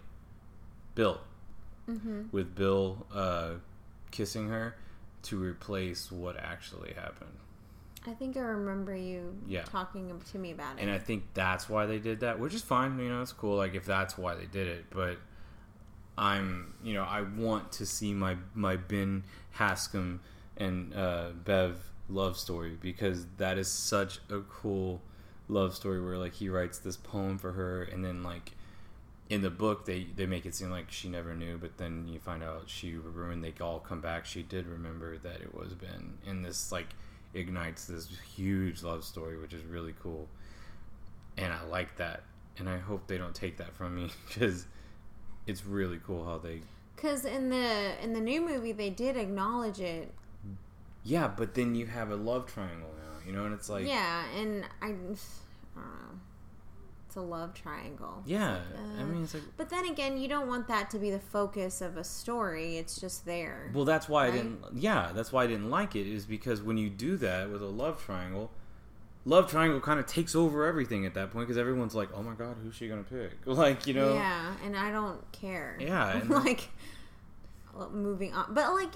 [0.95, 1.19] Bill,
[1.89, 2.23] Mm-hmm.
[2.31, 3.53] with Bill uh,
[4.11, 4.75] kissing her
[5.23, 7.31] to replace what actually happened.
[8.09, 9.63] I think I remember you Yeah.
[9.63, 10.81] talking to me about it.
[10.81, 12.97] And I think that's why they did that, which is fine.
[12.97, 13.57] You know, it's cool.
[13.57, 15.17] Like if that's why they did it, but
[16.17, 19.23] I'm, you know, I want to see my my Ben
[19.57, 20.19] Hanscom
[20.57, 25.01] and uh, Bev love story because that is such a cool
[25.47, 28.53] love story where like he writes this poem for her, and then like
[29.29, 32.19] in the book they they make it seem like she never knew, but then you
[32.19, 36.17] find out she when they all come back, she did remember that it was Ben,
[36.25, 36.87] in this like
[37.33, 40.27] ignites this huge love story, which is really cool.
[41.37, 42.23] And I like that.
[42.57, 44.65] And I hope they don't take that from me because
[45.47, 46.61] it's really cool how they.
[46.95, 50.13] Because in the in the new movie, they did acknowledge it.
[51.03, 53.87] Yeah, but then you have a love triangle now, you know, and it's like.
[53.87, 55.09] yeah, and I, I don't
[55.75, 56.19] know.
[57.09, 58.21] It's a love triangle.
[58.23, 58.59] Yeah,
[58.99, 59.41] I Uh, mean, it's like.
[59.57, 62.77] But then again, you don't want that to be the focus of a story.
[62.77, 63.71] It's just there.
[63.73, 64.63] Well, that's why I didn't.
[64.75, 66.05] Yeah, that's why I didn't like it.
[66.05, 68.51] Is because when you do that with a love triangle,
[69.25, 72.35] love triangle kind of takes over everything at that point because everyone's like, "Oh my
[72.35, 74.13] god, who's she gonna pick?" Like you know.
[74.13, 75.77] Yeah, and I don't care.
[75.79, 76.69] Yeah, and- like
[77.91, 78.91] moving on, but like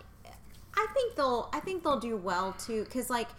[0.75, 3.29] I think they'll I think they'll do well too because like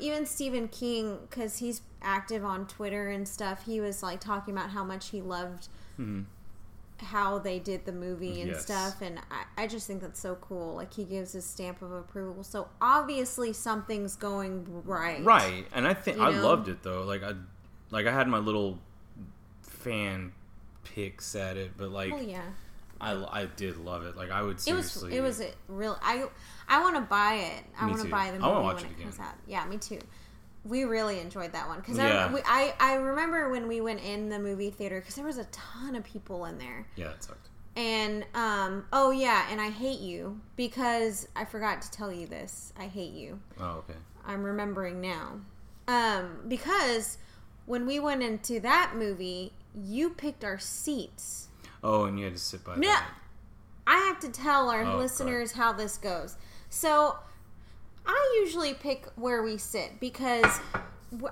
[0.00, 3.66] even Stephen King because he's active on Twitter and stuff.
[3.66, 6.24] He was like talking about how much he loved Mhm.
[6.98, 8.62] how they did the movie and Yes.
[8.62, 11.90] stuff and I, I just think that's so cool like he gives his stamp of
[11.92, 16.42] approval so obviously something's going right Right, and I think You I know?
[16.46, 17.04] loved it though.
[17.04, 17.32] Like I,
[17.90, 18.78] like I had my little
[19.62, 20.32] fan
[20.84, 22.42] picks at it, but like well yeah
[23.00, 24.16] I, I did love it.
[24.16, 25.16] Like I would seriously.
[25.16, 26.24] it was it was a real i
[26.68, 28.90] i want to buy it i want to buy the movie wanna when it, it
[28.92, 29.02] again.
[29.04, 29.98] comes out yeah me too
[30.64, 32.26] we really enjoyed that one because Yeah.
[32.26, 35.38] I, we- I i remember when we went in the movie theater because there was
[35.38, 37.48] a ton of people in there Yeah, it sucked.
[37.76, 42.72] and um oh yeah and i hate you because i forgot to tell you this
[42.78, 43.98] i hate you Oh, okay.
[44.26, 45.40] I'm remembering now.
[45.88, 47.16] Um, because
[47.66, 51.48] when we went into that movie, you picked our seats.
[51.82, 52.76] Oh, and you had to sit by.
[52.76, 53.08] No, that.
[53.86, 56.36] I have to tell our Oh, listeners how this goes.
[56.68, 57.18] So,
[58.06, 60.60] I usually pick where we sit because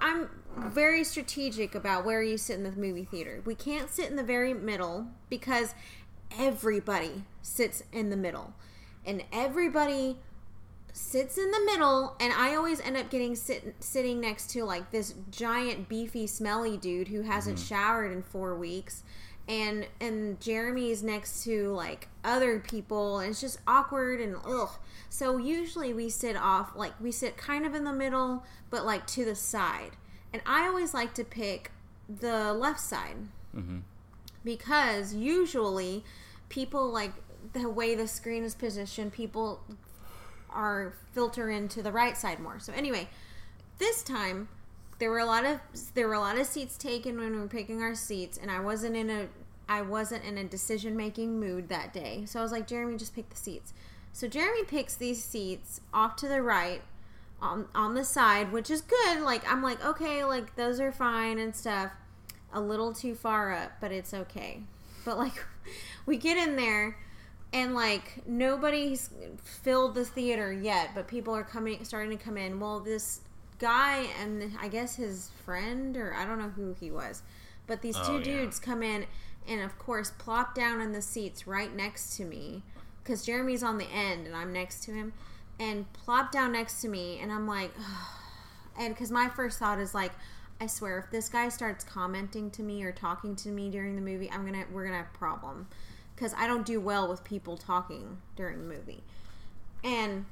[0.00, 3.42] I'm very strategic about where you sit in the movie theater.
[3.44, 5.74] We can't sit in the very middle because
[6.36, 8.54] everybody sits in the middle.
[9.06, 10.18] And everybody
[10.92, 14.90] sits in the middle and I always end up getting sit, sitting next to like
[14.90, 17.74] this giant beefy smelly dude who hasn't mm-hmm.
[17.74, 19.04] showered in 4 weeks
[19.48, 24.70] and and Jeremy's next to like other people and it's just awkward and ugh.
[25.08, 29.06] So usually we sit off like we sit kind of in the middle but like
[29.08, 29.92] to the side.
[30.32, 31.70] And I always like to pick
[32.08, 33.16] the left side
[33.56, 33.82] Mhm.
[34.44, 36.04] because usually
[36.50, 37.12] people like
[37.54, 39.64] the way the screen is positioned people
[40.50, 43.08] are filter into the right side more so anyway
[43.78, 44.48] this time
[44.98, 45.60] there were a lot of
[45.94, 48.60] there were a lot of seats taken when we were picking our seats and i
[48.60, 49.28] wasn't in a
[49.68, 52.22] i wasn't in a decision making mood that day.
[52.26, 53.72] So i was like jeremy just pick the seats.
[54.12, 56.82] So jeremy picks these seats off to the right
[57.40, 59.20] on on the side which is good.
[59.20, 61.92] Like i'm like okay like those are fine and stuff.
[62.52, 64.62] A little too far up but it's okay.
[65.04, 65.44] But like
[66.06, 66.96] we get in there
[67.52, 69.10] and like nobody's
[69.42, 72.58] filled the theater yet but people are coming starting to come in.
[72.58, 73.20] Well this
[73.58, 77.22] guy and i guess his friend or i don't know who he was
[77.66, 78.24] but these two Oh, yeah.
[78.24, 79.06] dudes come in
[79.46, 82.62] and of course plop down in the seats right next to me
[83.02, 85.12] because jeremy's on the end and i'm next to him
[85.58, 87.72] and plop down next to me and i'm like
[88.78, 90.12] and because my first thought is like
[90.60, 94.02] i swear if this guy starts commenting to me or talking to me during the
[94.02, 95.66] movie i'm gonna we're gonna have a problem
[96.14, 99.02] because i don't do well with people talking during the movie
[99.82, 100.24] and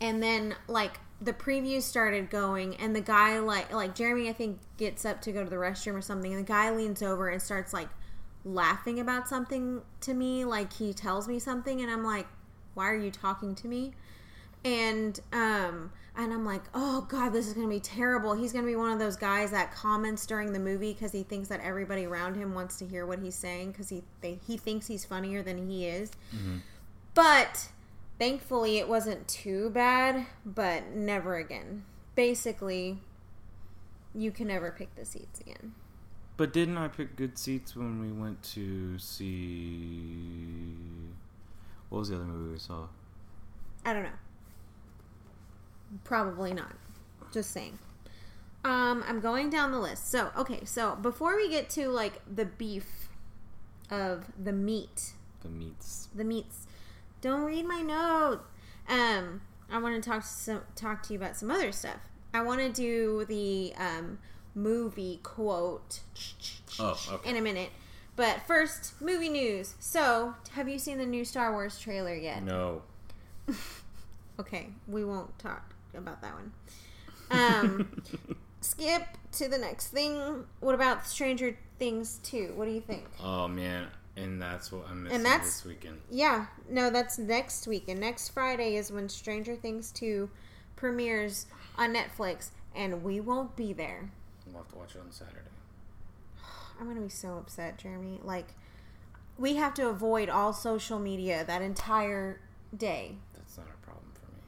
[0.00, 4.58] and then like the preview started going and the guy like like jeremy i think
[4.76, 7.40] gets up to go to the restroom or something and the guy leans over and
[7.40, 7.88] starts like
[8.44, 12.26] laughing about something to me like he tells me something and i'm like
[12.76, 13.92] why are you talking to me?
[14.64, 18.34] And um and i'm like oh god this is gonna be terrible.
[18.34, 21.48] He's gonna be one of those guys that comments during the movie because he thinks
[21.48, 24.86] that everybody around him wants to hear what he's saying because he they, he thinks
[24.86, 26.12] he's funnier than he is.
[27.14, 27.68] But
[28.18, 32.98] thankfully it wasn't too bad but never again basically
[34.14, 35.74] you can never pick the seats again
[36.36, 40.74] But didn't I pick good seats when we went to see?
[41.88, 42.88] What was the other movie we saw?
[43.84, 44.18] I don't know.
[46.04, 46.74] Probably not.
[47.32, 47.78] Just saying.
[48.64, 50.10] Um, I'm going down the list.
[50.10, 53.08] So, okay, so before we get to like the beef
[53.90, 56.08] of the meat, The meats.
[56.14, 56.66] the meats,
[57.26, 58.40] don't read my note.
[58.88, 61.98] Um, I want to talk to some, talk to you about some other stuff.
[62.32, 64.18] I want to do the um,
[64.54, 66.00] movie quote
[66.78, 67.30] Oh, okay.
[67.30, 67.70] in a minute.
[68.16, 69.74] But first, movie news.
[69.78, 72.42] So, have you seen the new Star Wars trailer yet?
[72.42, 72.82] No.
[74.38, 76.52] Okay, we won't talk about that one.
[77.30, 78.02] Um,
[78.60, 80.44] skip to the next thing.
[80.60, 82.52] What about Stranger Things 2?
[82.54, 83.04] What do you think?
[83.22, 86.00] Oh man, and that's what I'm missing And that's- this weekend.
[86.10, 87.88] Yeah, no, that's next week.
[87.88, 90.30] And next Friday is when Stranger Things 2
[90.74, 94.10] premieres on Netflix, and we won't be there.
[94.46, 95.40] We'll have to watch it on Saturday.
[96.78, 98.20] I'm going to be so upset, Jeremy.
[98.22, 98.54] Like,
[99.38, 102.40] we have to avoid all social media that entire
[102.76, 103.16] day.
[103.34, 104.40] That's not a problem for me.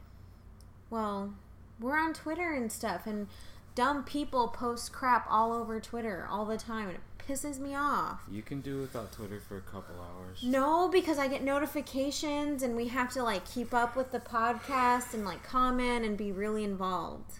[0.89, 1.33] Well,
[1.79, 3.27] we're on Twitter and stuff, and
[3.75, 8.21] dumb people post crap all over Twitter all the time, and it pisses me off.
[8.31, 10.43] You can do without Twitter for a couple hours.
[10.43, 15.13] No, because I get notifications, and we have to like keep up with the podcast
[15.13, 17.39] and like comment and be really involved.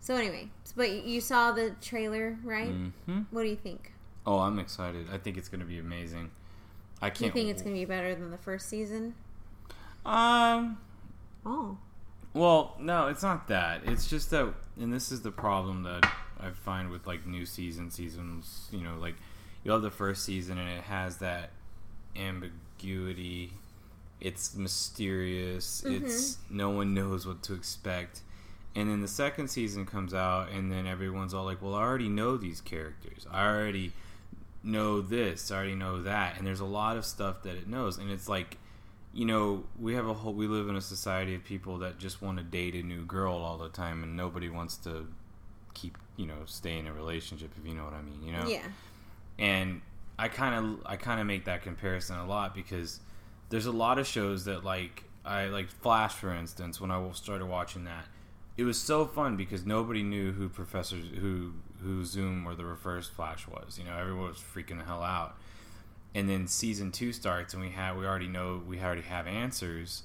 [0.00, 2.70] So anyway, but you saw the trailer, right?
[2.70, 3.92] hmm What do you think?
[4.26, 5.06] Oh, I'm excited.
[5.12, 6.30] I think it's gonna be amazing.
[7.02, 7.20] I can't.
[7.26, 9.14] You think it's going to be better than the first season?
[10.04, 10.78] Um.
[11.46, 11.78] Oh,
[12.34, 13.82] Well, no, it's not that.
[13.86, 16.04] It's just that, and this is the problem that
[16.42, 18.68] I find with like new season seasons.
[18.70, 19.14] You know, like
[19.64, 21.50] you have the first season and it has that
[22.16, 23.52] ambiguity.
[24.20, 25.82] It's mysterious.
[25.84, 26.06] Mm-hmm.
[26.06, 28.20] It's no one knows what to expect.
[28.74, 32.08] And then the second season comes out, and then everyone's all like, "Well, I already
[32.08, 33.26] know these characters.
[33.30, 33.92] I already
[34.62, 35.50] know this.
[35.50, 38.28] I already know that." And there's a lot of stuff that it knows, and it's
[38.28, 38.58] like
[39.12, 42.22] you know, we have a whole we live in a society of people that just
[42.22, 45.08] want to date a new girl all the time and nobody wants to
[45.74, 48.46] keep, you know, stay in a relationship if you know what I mean, you know?
[48.46, 48.66] yeah.
[49.38, 49.80] And
[50.18, 53.00] I kind of I kind of make that comparison a lot because
[53.48, 57.46] there's a lot of shows that like I like Flash for instance when I started
[57.46, 58.06] watching that.
[58.56, 63.08] It was so fun because nobody knew who Professor who who Zoom or the reverse
[63.08, 63.78] Flash was.
[63.78, 65.36] You know, everyone was freaking the hell out
[66.14, 70.02] and then season two starts and we have we already know we already have answers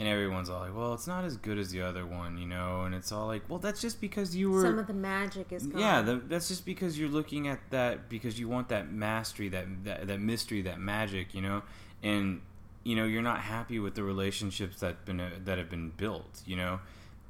[0.00, 2.82] and everyone's all like well it's not as good as the other one you know?
[2.82, 5.66] And it's all like well that's just because you were Some of the magic is
[5.66, 5.80] gone.
[5.80, 9.66] yeah the, that's just because you're looking at that because you want that mastery that,
[9.84, 11.62] that that mystery that magic you know?
[12.02, 12.40] And
[12.82, 16.42] you know you're not happy with the relationships that been uh, that have been built
[16.44, 16.80] you know?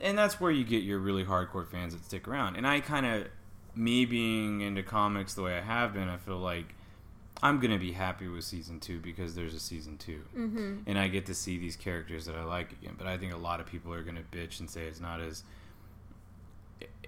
[0.01, 2.57] And that's where you get your really hardcore fans that stick around.
[2.57, 3.27] And i kind of
[3.77, 6.75] me being into comics the way i have been i feel like
[7.43, 10.75] i'm gonna be happy with season two because there's a season 2 mm-hmm.
[10.87, 12.95] and I get to see these characters that I like again.
[12.97, 15.21] But I think a lot of people are going to bitch and say it's not
[15.21, 15.43] as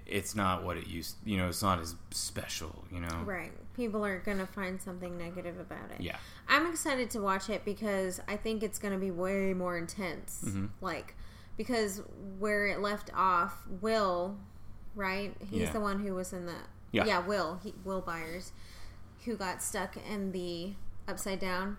[0.05, 1.15] it's not what it used.
[1.25, 2.85] You know, it's not as special.
[2.91, 3.51] You know, Right.
[3.75, 6.01] People are going to find something negative about it.
[6.01, 6.15] Yeah.
[6.47, 10.43] I'm excited to watch it because I think it's going to be way more intense.
[10.45, 10.69] Mhm.
[10.81, 11.15] Like,
[11.57, 12.01] because
[12.39, 14.37] where it left off, Will,
[14.95, 15.35] right?
[15.49, 15.73] He's Yeah.
[15.73, 16.55] the one who was in the.
[16.91, 17.19] Yeah.
[17.19, 17.59] Will.
[17.61, 18.53] He, Will Byers,
[19.27, 20.73] who got stuck in the
[21.07, 21.77] upside down.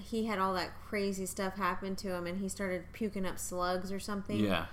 [0.00, 3.90] He had all that crazy stuff happen to him and he started puking up slugs
[3.90, 4.38] or something.
[4.38, 4.66] Yeah,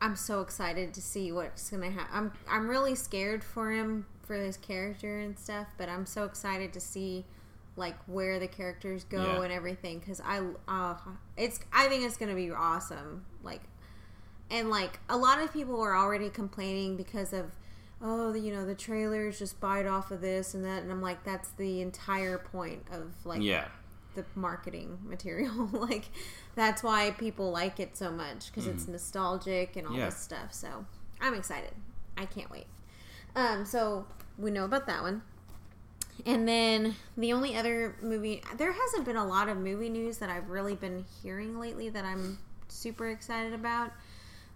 [0.00, 2.10] I'm so excited to see what's gonna happen.
[2.12, 6.72] I'm I'm really scared for him for his character and stuff, but I'm so excited
[6.74, 7.24] to see
[7.76, 9.42] like where the characters go Yeah.
[9.42, 10.94] and everything because I uh,
[11.36, 13.24] it's I think it's gonna be awesome.
[13.42, 13.62] Like
[14.50, 17.46] and like a lot of people were already complaining because of
[18.06, 21.00] oh the, you know the trailers just bite off of this and that and I'm
[21.02, 23.66] like that's the entire point of like yeah,
[24.14, 25.68] the marketing material.
[25.72, 26.04] like
[26.54, 30.00] that's why people like it so much because it's nostalgic and all Mm-hmm.
[30.00, 30.06] Yeah.
[30.10, 30.52] this stuff.
[30.52, 30.84] So
[31.20, 31.72] I'm excited.
[32.16, 32.66] I can't wait.
[33.34, 34.06] Um, so
[34.38, 35.22] we know about that one.
[36.26, 40.30] And then the only other movie, there hasn't been a lot of movie news that
[40.30, 42.38] I've really been hearing lately that I'm
[42.68, 43.90] super excited about.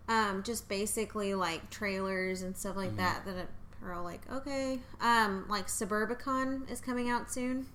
[0.08, 2.80] Um, just basically like trailers and stuff Mm-hmm.
[2.80, 3.46] like that that
[3.84, 4.78] are all like, okay.
[5.00, 7.66] Um, like Suburbicon is coming out soon.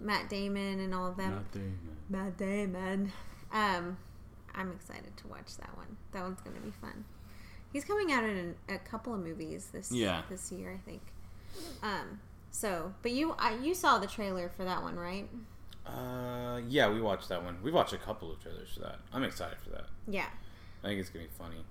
[0.00, 1.32] Matt Damon and all of them.
[1.54, 1.78] nothing.
[2.10, 3.12] Matt Damon.
[3.52, 3.96] Um,
[4.54, 5.96] I'm excited to watch that one.
[6.12, 7.04] That one's gonna be fun.
[7.72, 10.22] He's coming out in a couple of movies this Yeah.
[10.28, 11.02] this year, I think.
[11.82, 12.20] Um,
[12.50, 15.28] so, but you I, you saw the trailer for that one, right?
[15.86, 17.58] Uh, yeah, we watched that one.
[17.62, 18.98] We watched a couple of trailers for that.
[19.12, 19.84] I'm excited for that.
[20.08, 20.26] Yeah,
[20.82, 21.64] I think it's gonna be funny.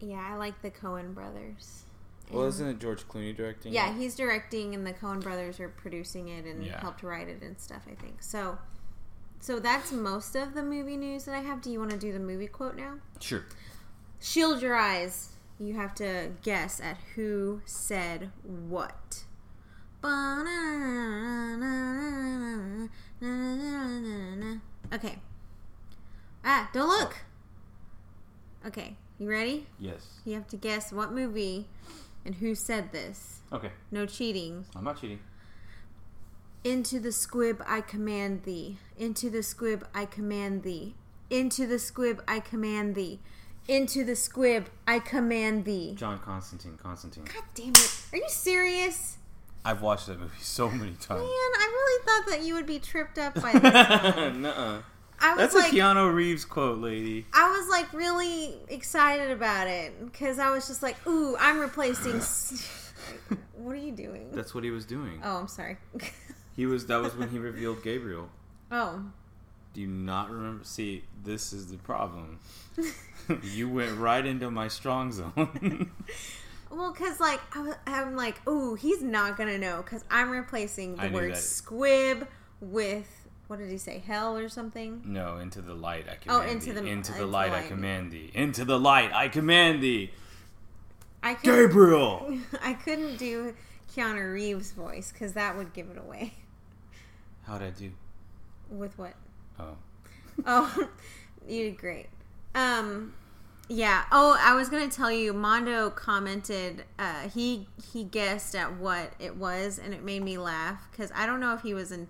[0.00, 0.26] Yeah.
[0.32, 1.84] I like the Coen brothers,
[2.30, 3.72] Well, isn't it George Clooney directing?
[3.72, 3.96] Yeah, it?
[3.98, 6.80] he's directing, and the Coen Brothers are producing it and Yeah.
[6.80, 7.82] helped write it and stuff.
[7.90, 8.58] I think so.
[9.40, 11.60] So that's most of the movie news that I have.
[11.62, 12.98] Do you want to do the movie quote now?
[13.20, 13.44] Sure.
[14.20, 15.30] Shield your eyes.
[15.58, 19.24] You have to guess at who said what.
[24.92, 25.18] Okay.
[26.44, 27.16] Ah, don't look.
[28.66, 29.66] Okay, you ready?
[29.78, 30.20] Yes.
[30.24, 31.66] You have to guess what movie
[32.24, 33.40] and who said this.
[33.52, 33.70] Okay.
[33.90, 34.64] No cheating.
[34.74, 35.20] I'm not cheating.
[36.64, 38.78] Into the squib I command thee.
[38.96, 40.94] Into the squib I command thee.
[41.28, 43.20] Into the squib I command thee.
[43.68, 45.94] Into the squib I command thee.
[45.96, 46.78] John Constantine.
[46.82, 47.24] Constantine.
[47.24, 47.96] God damn it.
[48.12, 49.18] Are you serious?
[49.64, 51.20] I've watched that movie so many times.
[51.20, 51.28] Man.
[51.28, 54.36] I really thought that you would be tripped up by this.
[54.36, 54.82] Nuh-uh.
[55.20, 57.26] I was That's like a Keanu Reeves quote, lady.
[57.32, 62.20] I was like really excited about it because I was just like, "Ooh, I'm replacing."
[63.56, 64.30] what are you doing?
[64.32, 65.20] That's what he was doing.
[65.22, 65.76] Oh, I'm sorry.
[66.56, 66.86] He was.
[66.86, 68.28] That was when he revealed Gabriel.
[68.70, 69.02] oh,
[69.72, 70.62] Do you not remember?
[70.64, 72.40] See, this is the problem.
[73.42, 75.90] you went right into my strong zone.
[76.70, 81.08] well, because like I I'm like, "Ooh, he's not gonna know," because I'm replacing the
[81.08, 82.26] word squib
[82.60, 83.19] with
[83.50, 83.98] what did he say?
[84.06, 85.02] Hell or something?
[85.04, 86.72] no, into the light I command Oh, into thee.
[86.72, 88.30] the- into into the the light, I command thee.
[88.32, 90.12] Into the light I command thee.
[91.22, 92.38] I Gabriel.
[92.62, 93.54] I couldn't do
[93.92, 96.34] Keanu Reeves' voice because that would give it away.
[97.42, 97.90] How'd I do?
[98.70, 99.14] With what?
[99.58, 99.76] Oh,
[100.46, 100.88] Oh,
[101.48, 102.06] you did great.
[102.54, 103.14] Um,
[103.68, 104.04] yeah.
[104.12, 105.32] Oh, I was gonna tell you.
[105.32, 106.84] Mondo commented.
[106.98, 111.26] Uh, he he guessed at what it was, and it made me laugh because I
[111.26, 112.06] don't know if he was in,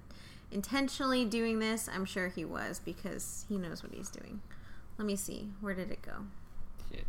[0.51, 1.89] intentionally doing this.
[1.93, 4.41] I'm sure he was because he knows what he's doing.
[4.99, 5.49] Let me see.
[5.61, 6.13] Where did it go?
[6.91, 7.05] shit.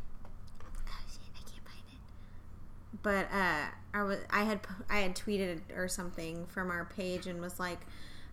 [0.63, 0.65] Oh,
[1.09, 3.01] shit, I can't find it.
[3.01, 7.41] But uh, I was I had I had tweeted or something from our page and
[7.41, 7.79] was like,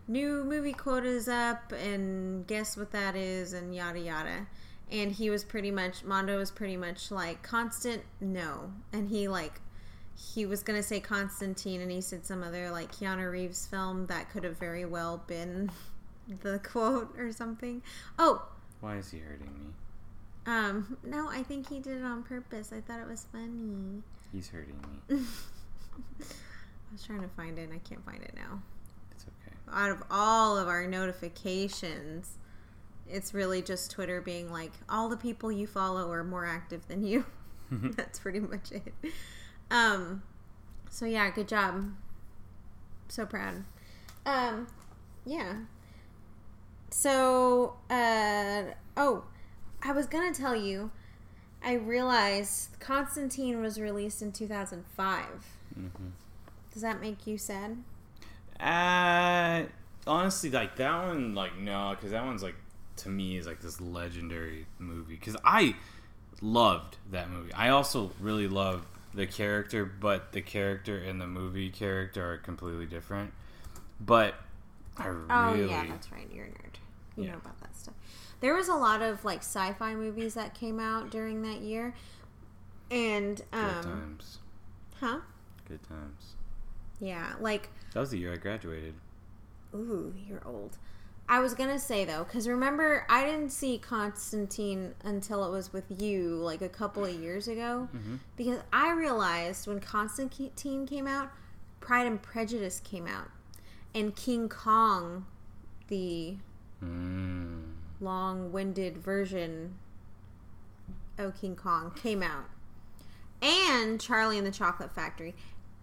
[0.07, 4.47] new movie quotas up and guess what that is and yada yada.
[4.91, 9.61] And he was pretty much Mondo was pretty much like constant no, and he like
[10.33, 14.29] he was gonna say Constantine and he said some other like Keanu Reeves film that
[14.29, 15.71] could have very well been
[16.41, 17.81] the quote or something.
[18.17, 18.45] Oh,
[18.81, 19.73] Why is he hurting me?
[20.45, 22.71] um, no, I think he did it on purpose.
[22.73, 24.01] I thought it was funny.
[24.31, 24.75] He's hurting
[25.09, 25.17] me.
[26.21, 28.61] I was trying to find it and I can't find it now.
[29.11, 29.55] It's okay.
[29.71, 32.37] Out of all of our notifications,
[33.07, 37.03] it's really just Twitter being like, all the people you follow are more active than
[37.03, 37.25] you.
[37.71, 38.93] That's pretty much it.
[39.71, 40.23] Um,
[40.89, 41.91] so yeah, good job.
[43.07, 43.63] So proud.
[44.25, 44.67] Um,
[45.25, 45.55] yeah.
[46.91, 48.63] So, uh,
[48.97, 49.23] oh,
[49.81, 50.91] I was gonna tell you,
[51.63, 55.25] I realized Constantine was released in 2005.
[55.73, 55.87] hmm
[56.73, 57.77] Does that make you sad?
[58.59, 59.63] Uh,
[60.07, 62.55] honestly, like that one, like no, because that one's like
[62.97, 65.15] to me is like this legendary movie.
[65.15, 65.75] Because I
[66.41, 67.53] loved that movie.
[67.53, 72.85] I also really love the character, but the character and the movie character are completely
[72.85, 73.33] different.
[73.99, 74.35] But
[74.97, 75.29] I really.
[75.29, 76.29] Oh yeah, that's right.
[76.33, 76.75] You're a nerd.
[77.17, 77.31] You Yeah.
[77.31, 77.95] know about that stuff.
[78.39, 81.93] There was a lot of like sci-fi movies that came out during that year,
[82.89, 84.37] and good um, times,
[84.99, 85.19] huh?
[85.67, 86.33] good times.
[87.01, 88.93] Yeah, like That was the year I graduated.
[89.73, 90.77] ooh, you're old.
[91.31, 95.85] I was gonna say though, because remember, I didn't see Constantine until it was with
[96.01, 101.29] you, like a couple of years ago, hmm because I realized when Constantine came out,
[101.81, 103.29] Pride and Prejudice came out,
[103.93, 105.25] and King Kong,
[105.87, 106.37] the
[106.83, 107.73] Mm.
[107.99, 109.75] long-winded version
[111.17, 112.45] of King Kong came out,
[113.41, 115.35] and Charlie and the Chocolate Factory,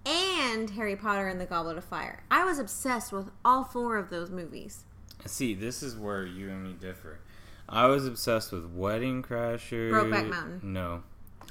[0.06, 2.22] and Harry Potter and the Goblet of Fire.
[2.30, 4.84] I was obsessed with all four of those movies.
[5.26, 7.18] See, this is where you and me differ.
[7.68, 9.90] I was obsessed with Wedding Crashers.
[9.90, 10.60] Brokeback Mountain.
[10.62, 11.02] No.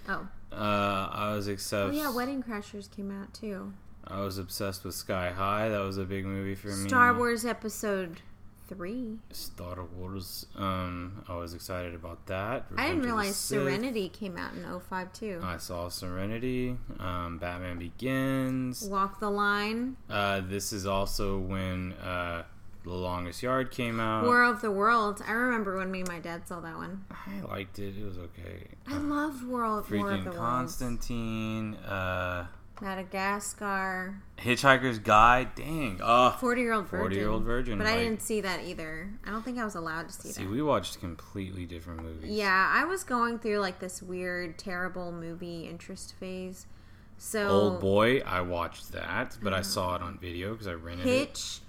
[0.08, 1.94] Oh, Uh, I was obsessed.
[1.94, 3.74] oh yeah, Wedding Crashers came out too.
[4.08, 5.70] I was obsessed with Sky High.
[5.70, 6.88] That was a big movie for me.
[6.88, 8.22] Star Wars Episode
[8.68, 9.18] Three.
[9.32, 10.46] Star Wars.
[10.56, 12.66] Um, I was excited about that.
[12.78, 15.40] I didn't Revenge of the realize Serenity came out in 05 too.
[15.44, 16.78] I saw Serenity.
[17.00, 18.88] Um, Batman Begins.
[18.90, 19.98] Walk the Line.
[20.10, 22.44] Uh, this is also when uh,
[22.86, 24.26] The Longest Yard came out.
[24.26, 25.20] War of the Worlds.
[25.28, 27.04] I remember when me and my dad saw that one.
[27.10, 27.98] I liked it.
[27.98, 28.68] It was okay.
[28.88, 30.38] I loved World War of the Worlds.
[30.38, 31.74] Constantine.
[31.78, 32.46] Uh,
[32.80, 34.22] Madagascar.
[34.38, 35.56] Hitchhiker's Guide.
[35.56, 36.00] Dang.
[36.00, 37.00] Uh, 40 Year Old Virgin.
[37.02, 37.78] 40 Year Old Virgin.
[37.80, 39.10] But I didn't see that either.
[39.26, 40.40] I don't think I was allowed to see, See, that.
[40.42, 42.30] See, we watched completely different movies.
[42.30, 46.68] Yeah, I was going through like this weird, terrible movie interest phase
[47.18, 51.08] So Old Boy, I watched that, but I saw it on video because I rented
[51.08, 51.10] it.
[51.10, 51.20] Mm-hmm.
[51.20, 51.60] Hitch.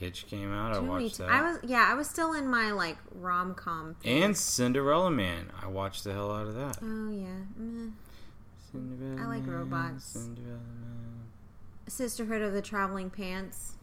[0.00, 0.72] Hitch came out.
[0.72, 1.28] I Too many watched that.
[1.28, 3.94] I was yeah, I was still in my like rom com.
[4.04, 5.52] and Cinderella Man.
[5.62, 6.78] I watched the hell out of that.
[6.82, 7.90] Oh yeah.
[8.72, 10.04] Cinderella I like Man, robots.
[10.04, 11.20] Cinderella Man.
[11.86, 13.74] Sisterhood of the Traveling Pants.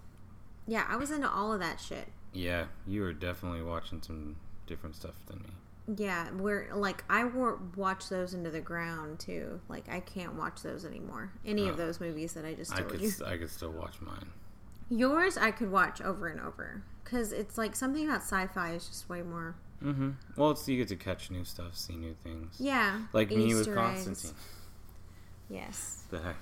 [0.65, 2.07] Yeah, I was into all of that shit.
[2.33, 5.95] Yeah, you were definitely watching some different stuff than me.
[6.03, 9.61] Yeah, where like I wore, watch those into the ground too.
[9.69, 11.31] Like I can't watch those anymore.
[11.45, 11.77] Any of Oh.
[11.85, 13.11] those movies that I just I could you.
[13.25, 14.25] I could still watch mine.
[14.89, 19.09] Yours I could watch over and over because it's like something about sci-fi is just
[19.09, 19.55] way more.
[19.83, 20.11] Mm-hmm.
[20.35, 22.55] Well, it's you get to catch new stuff, see new things.
[22.59, 24.05] Yeah, Like me with Easter eggs.
[24.05, 24.37] Constantine.
[25.49, 26.33] Yes, That I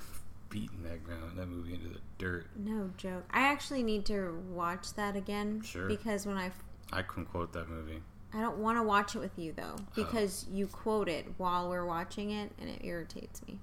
[0.49, 2.47] beating that ground, that movie into the dirt.
[2.55, 3.25] no joke.
[3.31, 5.61] I actually need to watch that again.
[5.63, 5.87] Sure.
[5.87, 6.51] Because when I
[6.93, 8.01] I can quote that movie.
[8.33, 9.85] I don't want to watch it with you though Oh.
[9.95, 13.59] because you quote it while we're watching it and it irritates me.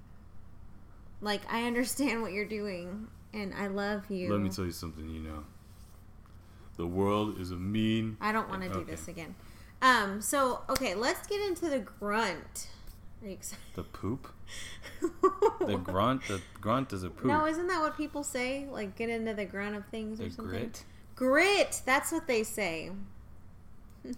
[1.21, 4.31] Like I understand what you're doing and I love you.
[4.31, 5.07] Let me tell you something.
[5.09, 5.43] You know,
[6.77, 8.17] the world is a mean.
[8.21, 8.91] I don't want to do Okay.
[8.91, 9.35] this again.
[9.81, 10.21] Um.
[10.21, 12.67] So okay, let's get into the grunt.
[13.21, 13.63] Are you excited?
[13.75, 14.27] The poop.
[15.65, 16.27] The grunt.
[16.27, 17.25] The grunt is a poop.
[17.25, 18.67] No, isn't that what people say?
[18.69, 20.45] Like get into the grunt of things or something.
[20.59, 20.83] grit.
[21.15, 21.81] Grit.
[21.85, 22.91] That's what they say.
[24.05, 24.11] I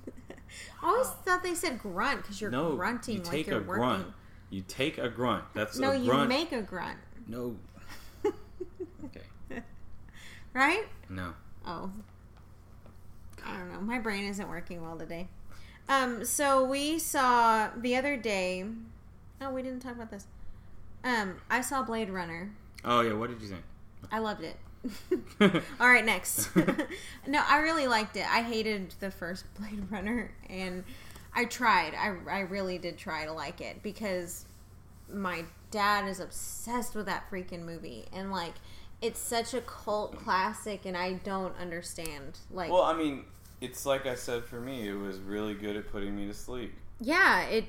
[0.84, 3.84] always thought they said grunt because you're No, grunting you like take you're a working.
[3.84, 4.07] grunt.
[4.49, 5.43] You take a grunt.
[5.53, 6.30] That's No, you grunt.
[6.30, 6.97] make a grunt,
[7.28, 7.57] No.
[10.56, 10.86] Right?
[11.10, 11.34] No.
[11.68, 11.91] Oh.
[13.45, 13.82] I don't know.
[13.82, 15.28] My brain isn't working well today.
[15.89, 18.64] Um, so we saw the other day.
[19.41, 20.26] Oh, we didn't talk about this.
[21.03, 22.51] Um, I saw Blade Runner.
[22.86, 23.14] Oh yeah.
[23.14, 23.64] What did you think?
[24.12, 24.56] I loved it.
[25.80, 26.49] All right, next.
[27.28, 28.26] no, I really liked it.
[28.26, 30.86] I hated the first Blade Runner, and
[31.34, 31.93] I tried.
[31.95, 34.45] I, I really did try to like it because
[35.12, 38.53] my dad is obsessed with that freaking movie, and like
[39.02, 42.39] it's such a cult classic, and I don't understand.
[42.52, 43.26] Like, Well, I mean,
[43.62, 44.88] it's like I said for me.
[44.88, 46.74] It was really good at putting me to sleep.
[47.00, 47.66] yeah, it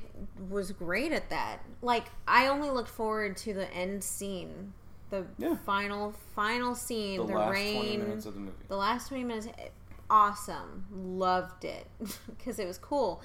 [0.48, 1.58] was great at that.
[1.82, 4.72] Like, I only looked forward to the end scene,
[5.10, 5.56] the Yeah.
[5.66, 7.74] final final scene, The, the, last rain.
[7.76, 8.56] twenty minutes of the movie.
[8.68, 9.68] The last 20 minutes, eh,
[10.08, 10.86] awesome.
[10.92, 11.86] Loved it
[12.28, 13.20] because it was cool.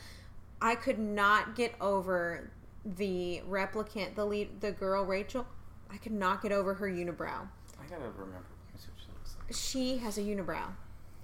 [0.61, 2.49] I could not get over
[2.85, 5.45] the replicant, the lead, the girl Rachel.
[5.91, 7.47] I could not get over her unibrow.
[7.83, 8.45] I gotta remember.
[8.67, 9.55] Let me see what she looks like.
[9.57, 10.73] She has a unibrow.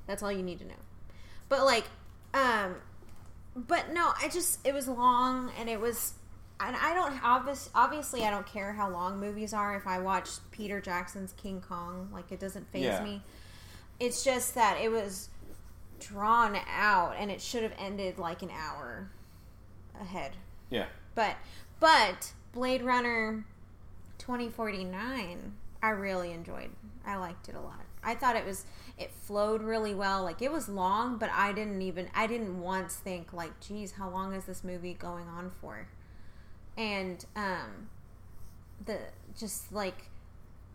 [0.08, 0.74] That's all you need to know.
[1.50, 1.86] But like,
[2.34, 2.76] um,
[3.56, 6.14] but no, I just it was long and it was.
[6.60, 9.76] And I don't obvious, obviously I don't care how long movies are.
[9.76, 13.04] If I watch Peter Jackson's King Kong, like it doesn't phase Yeah.
[13.04, 13.22] me.
[14.00, 15.30] It's just that it was
[16.00, 19.10] drawn out and it should have ended like an hour
[20.02, 20.32] ahead.
[20.72, 20.88] Yeah.
[21.14, 21.36] But
[21.80, 23.46] but Blade Runner
[24.18, 25.54] 2049
[25.88, 26.70] I really enjoyed.
[27.06, 27.80] I liked it a lot.
[28.04, 28.66] I thought it was
[28.98, 30.22] it flowed really well.
[30.22, 34.10] Like it was long, but I didn't even I didn't once think like, geez, how
[34.10, 35.88] long is this movie going on for?
[36.76, 37.88] And um
[38.86, 38.98] the
[39.40, 40.10] just like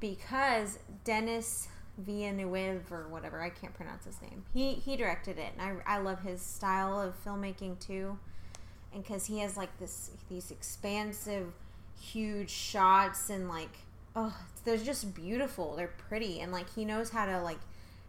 [0.00, 4.44] because Denis Villeneuve or whatever I can't pronounce his name.
[4.54, 8.18] He he directed it, and I I love his style of filmmaking too,
[8.94, 11.52] and because he has like this these expansive,
[12.00, 13.76] huge shots and like
[14.16, 14.34] oh
[14.64, 15.76] they're just beautiful.
[15.76, 17.58] They're pretty, and like he knows how to like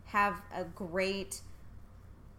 [0.05, 1.41] have a great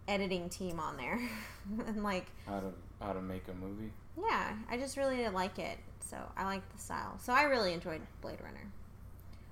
[0.07, 1.19] editing team on there,
[1.87, 3.91] and like How to how to make a movie.
[4.17, 5.77] yeah, I just really like it.
[6.09, 7.17] So I like the style.
[7.21, 8.67] So I really enjoyed Blade Runner.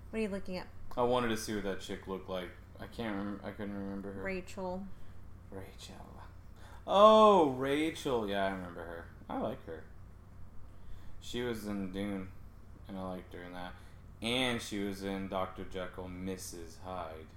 [0.10, 0.68] What are you looking at?
[0.96, 2.50] I wanted to see what that chick looked like.
[2.80, 3.42] I can't remember.
[3.46, 4.22] I couldn't remember her.
[4.22, 4.84] Rachel.
[5.52, 5.96] Rachel.
[6.86, 8.30] Oh, Rachel.
[8.30, 9.06] Yeah, I remember her.
[9.30, 9.84] I like her.
[11.22, 12.28] She was in Dune,
[12.88, 13.72] and I liked her in that.
[14.24, 15.66] And she was in Dr.
[15.66, 16.78] Jekyll, Mrs.
[16.86, 17.28] Hyde.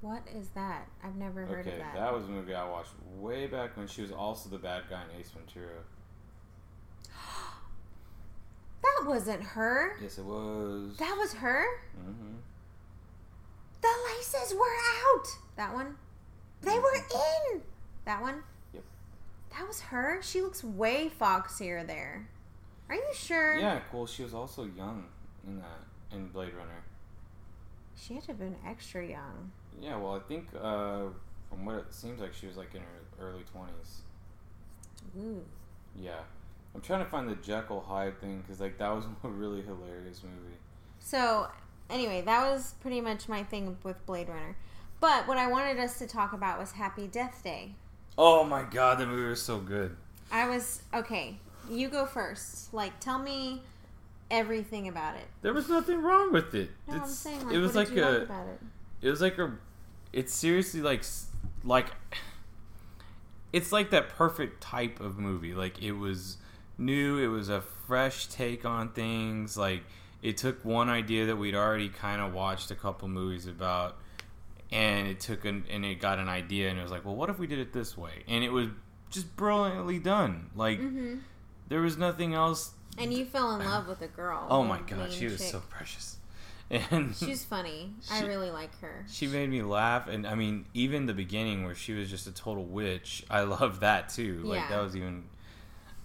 [0.00, 0.86] What is that?
[1.04, 1.90] I've never heard Okay, of that.
[1.90, 4.84] Okay, that was a movie I watched way back when she was also the bad
[4.88, 5.82] guy in Ace Ventura.
[8.82, 9.96] That wasn't her.
[10.02, 10.96] Yes, it was.
[10.98, 11.64] That was her.
[11.96, 12.36] hmm
[13.82, 15.26] The laces were out.
[15.56, 15.96] That one.
[16.62, 17.62] They were in.
[18.04, 18.42] That one.
[18.74, 18.82] Yep.
[19.52, 20.20] That was her.
[20.22, 22.28] She looks way foxier there.
[22.88, 23.58] Are you sure?
[23.58, 24.06] Yeah, cool.
[24.06, 25.04] She was also young
[25.46, 25.80] in that
[26.12, 26.82] in Blade Runner.
[27.96, 29.52] She had to have been extra young.
[29.80, 31.04] Yeah, well, I think uh,
[31.48, 34.02] from what it seems like, she was like in her early twenties.
[35.18, 35.42] Ooh.
[35.96, 36.20] Yeah,
[36.74, 40.22] I'm trying to find the Jekyll Hyde thing because like that was a really hilarious
[40.22, 40.56] movie.
[40.98, 41.48] So,
[41.88, 44.56] anyway, that was pretty much my thing with Blade Runner.
[45.00, 47.74] But what I wanted us to talk about was Happy Death Day.
[48.18, 49.96] Oh my god, that movie was so good.
[50.30, 51.38] I was okay.
[51.70, 52.72] You go first.
[52.74, 53.62] Like, tell me
[54.30, 55.26] everything about it.
[55.42, 56.70] There was nothing wrong with it.
[56.88, 58.00] No, I'm saying like, it was like a.
[58.00, 58.60] like about it?
[59.02, 59.52] it was like a.
[60.12, 61.04] It's seriously like
[61.64, 61.86] like.
[63.52, 65.54] It's like that perfect type of movie.
[65.54, 66.38] Like it was
[66.78, 67.18] new.
[67.18, 69.56] It was a fresh take on things.
[69.56, 69.82] Like
[70.22, 73.96] it took one idea that we'd already kind of watched a couple movies about,
[74.70, 77.30] and it took an and it got an idea, and it was like, well, what
[77.30, 78.24] if we did it this way?
[78.28, 78.68] And it was
[79.10, 80.50] just brilliantly done.
[80.54, 81.16] Like hmm
[81.70, 82.72] there was nothing else.
[83.00, 84.46] And you fell in love with a girl.
[84.50, 85.48] Oh my god, she was chick.
[85.48, 86.16] so precious,
[86.70, 87.92] and She's funny.
[88.10, 89.04] I really like her.
[89.10, 92.32] She made me laugh, and I mean, even the beginning where she was just a
[92.32, 94.40] total witch, I love that too.
[94.44, 94.68] Like Yeah.
[94.76, 95.24] that was even.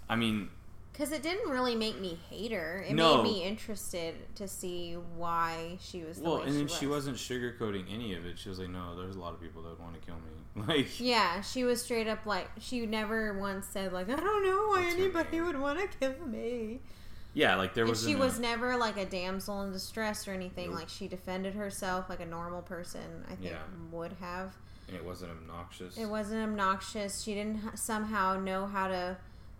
[0.10, 0.50] I mean,
[0.94, 2.86] Because it didn't really make me hate her.
[2.88, 3.22] It No.
[3.22, 7.08] made me interested to see why she was well, and then she, she was.
[7.08, 8.38] wasn't sugarcoating any of it.
[8.40, 10.32] She was like, "No, there's a lot of people that want to kill me."
[10.68, 14.68] Like, Yeah, she was straight up like she never once said like I don't know
[14.68, 16.80] why anybody would want to kill me.
[17.34, 18.06] yeah, like there and was.
[18.06, 20.70] she was never like a damsel in distress or anything.
[20.70, 20.80] Nope.
[20.80, 23.26] Like she defended herself like a normal person.
[23.30, 23.58] I think Yeah.
[23.92, 24.56] would have.
[24.88, 25.98] and it wasn't obnoxious.
[25.98, 27.22] It wasn't obnoxious.
[27.22, 29.18] She didn't somehow know how to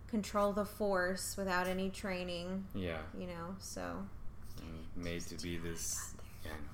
[0.08, 2.64] control the force without any training.
[2.74, 4.06] Yeah, You know, so.
[4.62, 6.14] and made to be this.
[6.44, 6.68] Yeah, I know.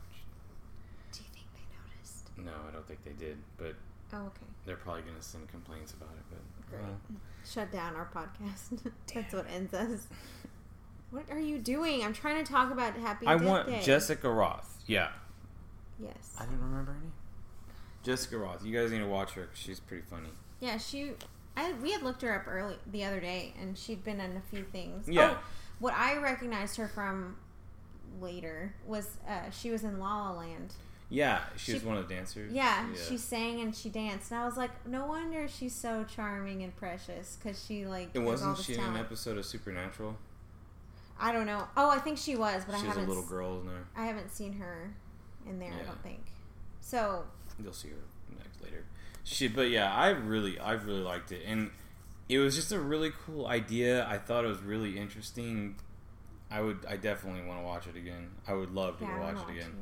[1.13, 2.29] Do you think they noticed?
[2.37, 3.75] No, I don't think they did, but
[4.13, 4.47] Oh, okay.
[4.67, 6.25] they're probably gonna send complaints about it.
[6.31, 6.83] But Great.
[6.83, 6.99] well,
[7.51, 8.93] Shut down our podcast.
[9.15, 10.07] That's what ends us.
[11.11, 12.03] What are you doing?
[12.05, 13.81] I'm trying to talk about Happy I Death want Day.
[13.83, 14.65] Jessica Rothe.
[14.87, 15.09] Yeah,
[16.03, 16.35] Yes.
[16.39, 17.11] I didn't remember any.
[18.03, 18.65] Jessica Rothe.
[18.65, 20.31] You guys need to watch her 'cause she's pretty funny.
[20.61, 21.13] Yeah, she.
[21.57, 24.41] I we had looked her up early the other day, and she'd been in a
[24.41, 25.09] few things.
[25.09, 25.35] Yeah.
[25.37, 25.45] Oh,
[25.81, 27.37] what I recognized her from
[28.21, 30.75] later was uh, she was in La La Land.
[31.13, 32.53] Yeah, she, was one of the dancers.
[32.53, 36.63] Yeah, she sang and she danced, and I was like, no wonder she's so charming
[36.63, 38.11] and precious because she like.
[38.15, 40.17] It all wasn't this she in an episode of Supernatural?
[41.21, 41.69] I don't know.
[41.77, 43.09] Oh, I think she was, but She I was a haven't.
[43.09, 43.85] little girl in there.
[43.95, 44.95] I haven't seen her
[45.47, 45.73] in there.
[45.73, 46.25] I don't think.
[46.81, 47.25] So
[47.63, 48.85] You'll see her next later.
[49.23, 51.71] She, but yeah, I really, I really liked it, and
[52.29, 54.07] it was just a really cool idea.
[54.09, 55.77] I thought it was really interesting.
[56.51, 58.31] I would, I definitely want to watch it again.
[58.49, 59.73] I would love to yeah, go watch it again.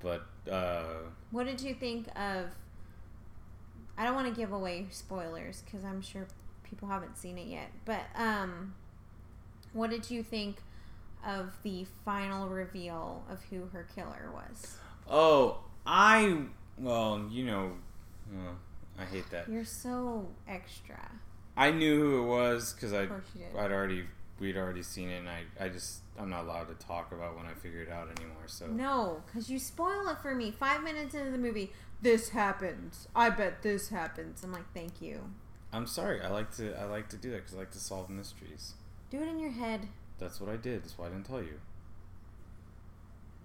[0.00, 0.84] But uh,
[1.30, 2.46] What did you think of?
[3.96, 6.26] I don't want to give away spoilers because I'm sure
[6.62, 7.70] people haven't seen it yet.
[7.84, 8.74] But um,
[9.72, 10.58] what did you think
[11.26, 14.76] of the final reveal of who her killer was?
[15.10, 16.36] oh, I,
[16.78, 17.72] well, you know,
[18.32, 18.56] well,
[18.98, 19.48] I hate that.
[19.48, 21.10] You're so extra.
[21.56, 23.58] I knew who it was because I, Of course you did.
[23.58, 24.04] I'd already,
[24.40, 27.46] we'd already seen it, and I, I just, I'm not allowed to talk about when
[27.46, 28.44] I figure it out anymore.
[28.46, 30.50] So No, because you spoil it for me.
[30.50, 33.08] Five minutes into the movie, this happens.
[33.14, 34.42] I bet this happens.
[34.44, 35.30] I'm like, thank you.
[35.72, 36.20] I'm sorry.
[36.20, 38.74] I like to, I like to do that because I like to solve mysteries.
[39.10, 39.88] Do it in your head.
[40.18, 40.82] That's what I did.
[40.82, 41.60] That's why I didn't tell you.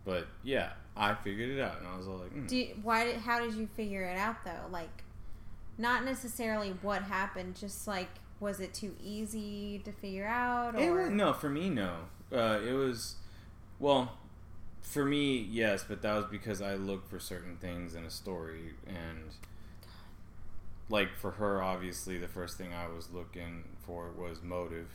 [0.06, 2.46] But yeah, I figured it out, and I was all like, hmm.
[2.46, 3.06] Do you, why?
[3.06, 4.70] Did, how did you figure it out though?
[4.70, 5.04] Like,
[5.78, 7.56] not necessarily what happened.
[7.56, 8.10] Just like,
[8.44, 10.76] was it too easy to figure out?
[10.76, 11.96] It Or wa- no, for me, no.
[12.32, 13.16] Uh, it was,
[13.80, 14.14] well,
[14.82, 18.74] for me, yes, but that was because I looked for certain things in a story,
[18.88, 19.32] and
[20.90, 24.90] like for her, obviously, the first thing I was looking for was motive.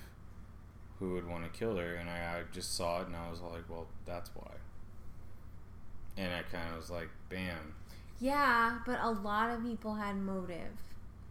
[0.99, 1.95] Who would want to kill her?
[1.95, 4.53] And I, I just saw it, and I was like, well, that's why.
[6.17, 7.75] And I kind of was like, bam.
[8.21, 10.73] yeah, but a lot of people had motive.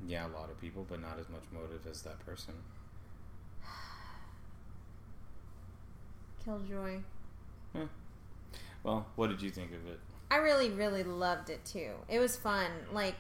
[0.06, 2.54] Yeah, a lot of people, but not as much motive as that person.
[6.46, 7.00] Killjoy.
[8.84, 10.00] Well, what did you think of it?
[10.30, 11.92] I really, really loved it too.
[12.08, 12.70] It was fun.
[12.92, 13.16] Like,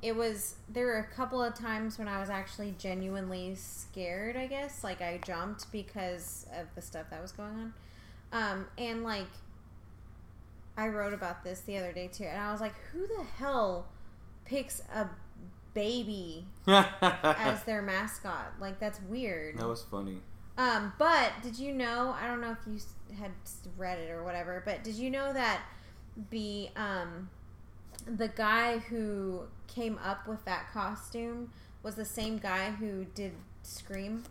[0.00, 0.56] it was.
[0.68, 4.36] There were a couple of times when I was actually genuinely scared.
[4.36, 7.74] I guess, like I jumped because of the stuff that was going on.
[8.32, 9.28] Um, and like,
[10.76, 13.86] I wrote about this the other day too, and I was like, who the hell
[14.44, 15.08] picks a
[15.74, 18.52] baby as their mascot?
[18.60, 19.58] Like, that's weird.
[19.58, 20.18] that was funny.
[20.58, 22.14] Um, but did you know?
[22.20, 22.78] I don't know if you
[23.16, 23.30] had
[23.76, 25.62] read it or whatever, but did you know that
[26.30, 27.30] the um,
[28.06, 31.50] the guy who came up with that costume
[31.82, 34.24] was the same guy who did Scream,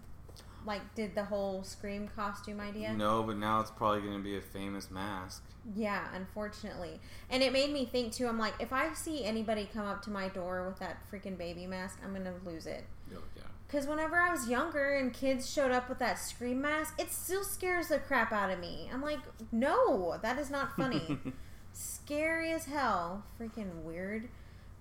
[0.65, 2.93] like did the whole Scream costume idea?
[2.93, 5.43] No, but now it's probably going to be a famous mask.
[5.75, 6.99] Yeah, unfortunately,
[7.29, 8.27] and it made me think too.
[8.27, 11.67] I'm like, if I see anybody come up to my door with that freaking baby
[11.67, 12.83] mask, I'm gonna lose it.
[13.13, 13.43] Oh, yeah.
[13.67, 17.43] Because whenever I was younger and kids showed up with that scream mask, it still
[17.43, 18.89] scares the crap out of me.
[18.91, 19.19] I'm like,
[19.51, 21.19] no, that is not funny.
[21.73, 23.23] Scary as hell.
[23.39, 24.29] Freaking weird.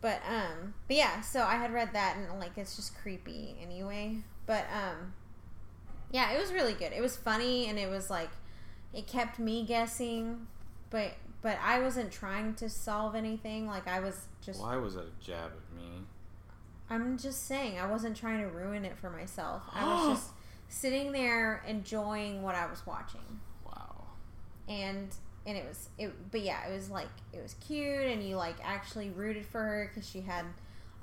[0.00, 4.16] But um but yeah, so I had read that and like it's just creepy anyway.
[4.46, 5.12] But um
[6.11, 6.92] yeah, it was really good.
[6.92, 8.30] It was funny and it was like
[8.92, 10.46] it kept me guessing,
[10.90, 13.66] but but I wasn't trying to solve anything.
[13.66, 16.04] Like I was just Why was that a jab at me?
[16.88, 19.62] I'm just saying I wasn't trying to ruin it for myself.
[19.72, 20.30] I was just
[20.68, 23.40] sitting there enjoying what I was watching.
[23.64, 24.06] Wow.
[24.68, 25.08] And
[25.46, 28.56] and it was it but yeah, it was like it was cute and you like
[28.64, 30.44] actually rooted for her cuz she had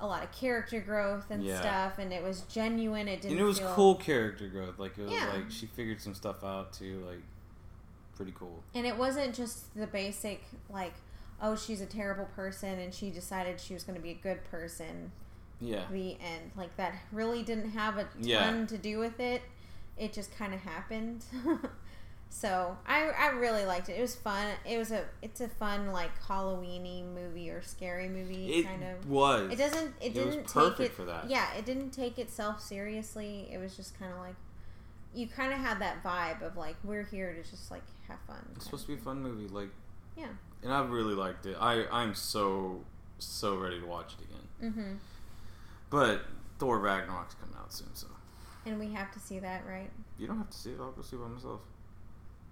[0.00, 1.60] a lot of character growth and Yeah.
[1.60, 3.08] stuff and it was genuine.
[3.08, 4.78] It didn't And it was feel, cool character growth.
[4.78, 5.32] Like it was Yeah.
[5.34, 7.02] like she figured some stuff out too.
[7.06, 7.22] Like
[8.14, 8.62] pretty cool.
[8.74, 10.94] And it wasn't just the basic like
[11.40, 14.44] oh she's a terrible person and she decided she was going to be a good
[14.50, 15.10] person
[15.60, 15.84] Yeah.
[15.90, 16.52] the end.
[16.56, 18.66] Like that really didn't have a ton Yeah.
[18.66, 19.42] to do with it.
[19.96, 21.24] It just kind of happened.
[22.30, 23.98] so I I really liked it.
[23.98, 24.46] It was fun.
[24.64, 29.08] It was a it's a fun like Halloweeny movie or scary movie It kind of.
[29.08, 29.50] was.
[29.52, 29.94] It doesn't.
[30.00, 31.28] It, It didn't perfect take it for that.
[31.30, 33.48] Yeah, it didn't take itself seriously.
[33.52, 34.34] It was just kind of like
[35.14, 38.44] you kind of had that vibe of like we're here to just like have fun.
[38.56, 39.48] It's supposed to be a fun movie.
[39.48, 39.70] Like
[40.16, 40.26] Yeah.
[40.62, 41.56] and I really liked it.
[41.60, 42.84] I I'm so
[43.18, 44.72] so ready to watch it again.
[44.72, 44.92] Mm-hmm.
[45.90, 46.22] But
[46.58, 48.06] Thor Ragnarok's coming out soon, so
[48.66, 49.90] And we have to see that, right?
[50.18, 50.76] you don't have to see it.
[50.80, 51.60] I'll go see it by myself.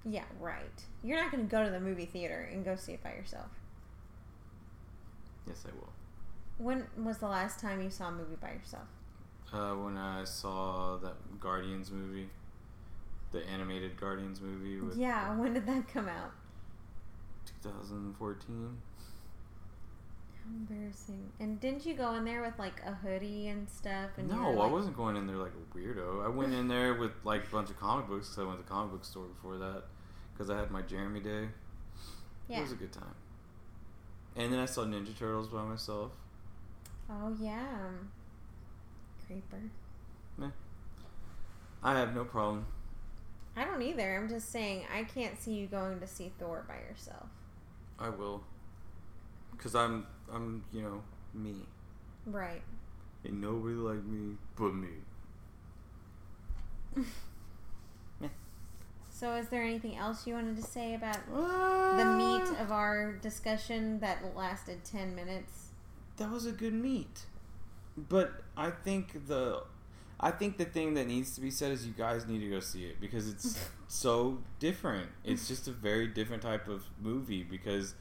[0.04, 0.84] Yeah, right.
[1.02, 3.48] You're not going to go to the movie theater and go see it by yourself.
[5.46, 5.92] Yes, I will.
[6.58, 8.86] When was the last time you saw a movie by yourself?
[9.52, 12.28] Uh, when I saw that Guardians movie,
[13.32, 16.32] the animated Guardians movie with Yeah, when did that come out?
[17.62, 18.76] 2014.
[20.46, 21.32] Embarrassing.
[21.40, 24.10] And didn't you go in there with like a hoodie and stuff?
[24.16, 26.24] And No, were, I wasn't going in there like a weirdo.
[26.24, 28.64] I went in there with like a bunch of comic books because I went to
[28.64, 29.84] the comic book store before that
[30.32, 31.48] because I had my Jeremy Day.
[32.48, 33.14] It was a good time.
[34.36, 36.12] And then I saw Ninja Turtles by myself.
[37.10, 37.64] Oh yeah.
[39.26, 39.62] Creeper.
[41.82, 42.66] I have no problem.
[43.56, 44.16] I don't either.
[44.16, 47.28] I'm just saying I can't see you going to see Thor by yourself.
[47.98, 48.42] I will.
[49.56, 51.02] Cause I'm I'm you know
[51.34, 51.54] me.
[52.26, 52.62] Right.
[53.24, 54.88] Ain't nobody like me but me.
[59.10, 63.12] So is there anything else you wanted to say about the The meat of our
[63.12, 65.62] discussion that lasted 10 minutes?
[66.18, 67.26] that was a good meat,
[67.96, 69.64] But I think the
[70.18, 72.60] I think the thing that needs to be said is you guys need to go
[72.60, 75.10] see it because it's so different.
[75.24, 77.94] It's just a very different type of movie because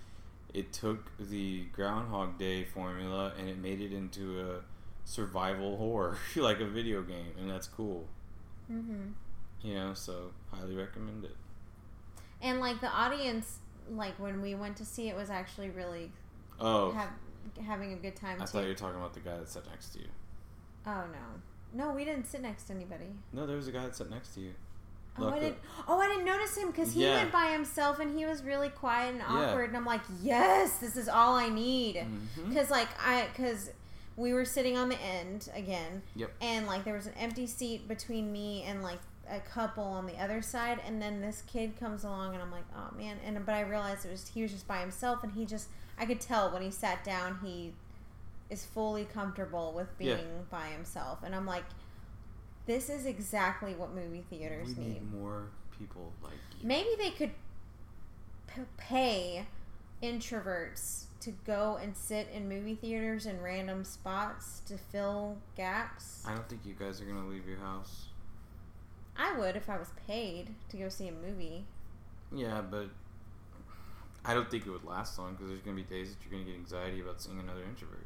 [0.56, 4.62] it took the Groundhog Day formula and it made it into a
[5.04, 8.06] survival horror like a video game and that's cool.
[8.72, 9.12] Mm-hmm.
[9.62, 11.36] You know, so highly recommend it.
[12.42, 13.60] And like the audience,
[13.92, 16.12] like when we went to see it, was actually really
[16.60, 17.10] Oh, have,
[17.66, 18.52] having a good time I too.
[18.52, 20.08] thought you were talking about the guy that sat next to you.
[20.88, 23.08] Oh no, no, we didn't sit next to anybody.
[23.34, 24.54] No, there was a guy that sat next to you.
[25.18, 25.58] Oh, I didn't.
[25.88, 27.16] Oh, I didn't notice him because he Yeah.
[27.16, 29.50] went by himself and he was really quiet and Yeah.
[29.50, 29.70] awkward.
[29.70, 31.96] And I'm like, yes, this is all I need.
[31.96, 32.50] Mm-hmm.
[32.50, 33.72] Because like I, because
[34.18, 36.32] we were sitting on the end again, Yep.
[36.42, 39.00] and like there was an empty seat between me and like
[39.30, 42.66] a couple on the other side, and then this kid comes along, and I'm like,
[42.76, 45.46] oh man, and but I realized it was he was just by himself, and he
[45.46, 47.74] just I could tell when he sat down he
[48.50, 50.42] is fully comfortable with being Yeah.
[50.52, 51.64] by himself, and I'm like.
[52.66, 54.94] This is exactly what movie theaters we need.
[54.94, 55.48] need more
[55.78, 56.68] people like you.
[56.68, 57.32] Maybe they could
[58.48, 59.46] p- pay
[60.02, 66.24] introverts to go and sit in movie theaters in random spots to fill gaps.
[66.28, 68.08] I don't think you guys are gonna leave your house.
[69.18, 71.66] I would if I was paid to go see a movie.
[72.34, 72.90] Yeah, but
[74.26, 76.50] I don't think it would last long because there's gonna be days that you're gonna
[76.50, 78.05] get anxiety about seeing another introvert.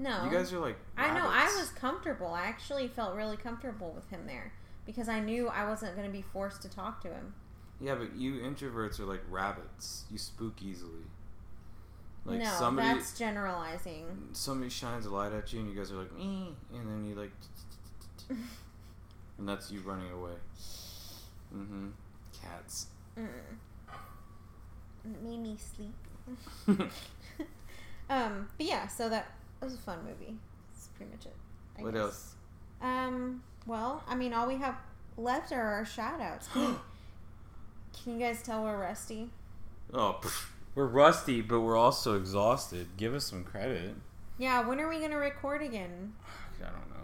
[0.00, 0.24] No.
[0.24, 0.78] You guys are like.
[0.96, 2.28] I know, I was comfortable.
[2.28, 4.52] I actually felt really comfortable with him there
[4.86, 7.34] because I knew I wasn't going to be forced to talk to him.
[7.82, 10.04] Yeah, but you introverts are like rabbits.
[10.10, 11.04] You spook easily.
[12.24, 14.04] Like no, somebody, that's generalizing.
[14.32, 17.14] somebody shines a light at you, and you guys are like, me, and then you
[17.14, 17.32] like,
[19.38, 20.32] and that's you running away.
[21.54, 21.88] Mm-hmm.
[22.42, 22.86] Cats.
[23.18, 23.26] Mm.
[25.04, 25.94] It made me sleep.
[28.10, 29.32] um, but yeah, so that
[29.64, 30.34] was a fun movie.
[30.72, 31.34] That's pretty much it.
[31.78, 32.02] I what guess.
[32.02, 32.34] else?
[32.82, 34.76] Um, well, I mean, all we have
[35.16, 36.48] left are our shout outs.
[36.54, 36.78] Can,
[38.06, 39.30] you guys tell we're rusty?
[39.92, 42.86] Oh, pff, we're rusty, but we're also exhausted.
[42.96, 43.94] Give us some credit.
[44.38, 46.12] Yeah, when are we going to record again?
[46.60, 46.96] I don't know.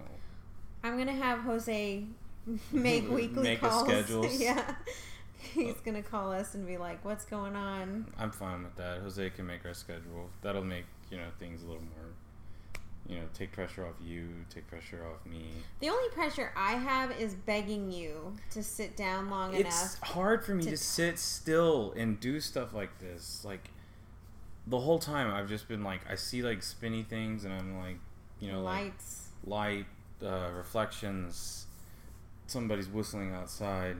[0.84, 2.04] I'm going to have Jose
[2.72, 3.86] make weekly Make calls.
[3.86, 4.40] schedules.
[4.40, 4.74] yeah.
[5.38, 8.06] He's going to call us and be like, what's going on?
[8.18, 9.00] I'm fine with that.
[9.00, 10.30] Jose can make our schedule.
[10.42, 12.06] That'll make you know things a little more
[13.08, 15.46] you know, take pressure off you, take pressure off me.
[15.80, 19.72] The only pressure I have is begging you to sit down long It's enough.
[19.84, 23.44] It's hard for me to- to sit still and do stuff like this.
[23.44, 23.70] Like
[24.66, 27.98] the whole time I've just been like I see like spinny things and I'm like,
[28.40, 29.28] you know, like Lights.
[29.44, 29.86] light
[30.22, 31.66] uh, reflections.
[32.46, 33.96] Somebody's whistling outside.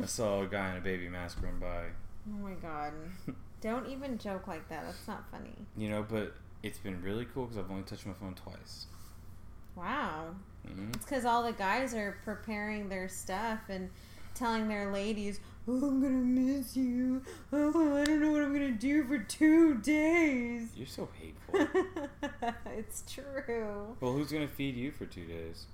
[0.00, 1.84] I saw a guy in a baby mask run by.
[2.28, 2.92] Oh my god.
[3.60, 4.84] Don't even joke like that.
[4.84, 5.54] That's not funny.
[5.76, 6.34] You know, but
[6.64, 8.86] it's been really cool because I've only touched my phone twice.
[9.76, 10.34] Wow.
[10.66, 13.90] hmm It's because all the guys are preparing their stuff and
[14.34, 17.22] telling their ladies, "Oh, I'm gonna miss you.
[17.52, 21.68] Oh, I don't know what I'm gonna do for two days." You're so hateful.
[22.76, 23.96] it's true.
[24.00, 25.66] well, who's gonna feed you for two days?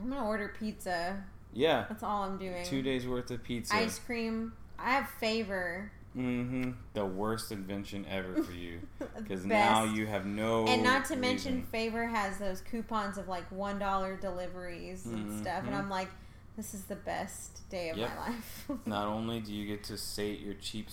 [0.00, 1.22] I'm gonna order pizza.
[1.54, 2.64] Yeah, That's all I'm doing.
[2.64, 3.74] two days worth of pizza.
[3.76, 4.54] Ice cream.
[4.78, 5.92] I have favor.
[6.16, 6.72] Mm-hmm.
[6.94, 8.80] The worst invention ever for you.
[9.16, 10.66] Because now you have no.
[10.66, 11.62] and not to mention.
[11.62, 15.74] Favor has those coupons of like one dollar deliveries and stuff, and.
[15.74, 16.08] I'm like,
[16.56, 18.10] this is the best day of Yep.
[18.10, 18.64] my life.
[18.86, 20.88] Not only do you get to sate your cheap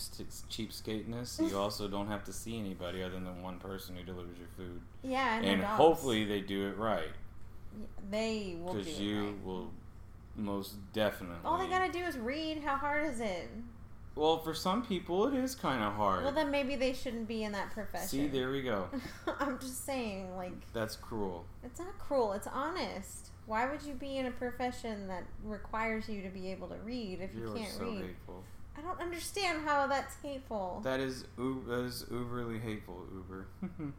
[0.49, 4.47] cheapskateness, you also don't have to see anybody other than one person who delivers your
[4.55, 4.79] food.
[5.03, 7.11] yeah, and, And hopefully they do it right.
[8.09, 9.43] they will do Because you right.
[9.45, 9.71] will
[10.35, 11.37] most definitely.
[11.43, 12.61] All they gotta do is read.
[12.63, 13.49] How hard is it?
[14.15, 16.23] Well, for some people, it is kind of hard.
[16.23, 18.07] Well, then maybe they shouldn't be in that profession.
[18.07, 18.89] See, there we go.
[19.39, 21.45] I'm just saying, like, That's cruel.
[21.63, 22.33] it's not cruel.
[22.33, 23.29] It's honest.
[23.45, 27.19] Why would you be in a profession that requires you to be able to read
[27.21, 28.01] if you You're can't so read?
[28.01, 28.43] hateful.
[28.77, 30.81] I don't understand how that's hateful.
[30.83, 33.47] That is that is uberly hateful, Uber.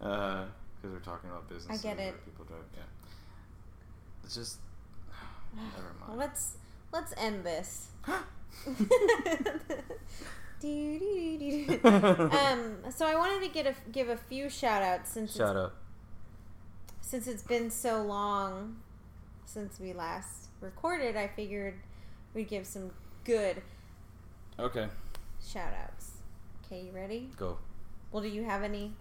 [0.00, 0.46] Uh,
[0.80, 1.78] because we're talking about business.
[1.78, 2.24] I get it.
[2.24, 2.60] People drive.
[2.74, 2.84] Yeah.
[4.24, 4.60] It's just.
[5.54, 6.18] Never mind.
[6.18, 6.56] let's
[6.90, 7.88] let's end this.
[11.84, 15.74] Um, so I wanted to get a, give a few shout outs since it's, up.
[17.00, 18.76] since it's been so long
[19.46, 21.16] since we last recorded.
[21.16, 21.74] I figured
[22.34, 22.90] we'd give some
[23.24, 23.62] good
[24.58, 24.88] Okay,
[25.42, 26.10] shout outs.
[26.66, 27.30] Okay, you ready?
[27.38, 27.56] go.
[28.12, 28.92] Well, do you have any?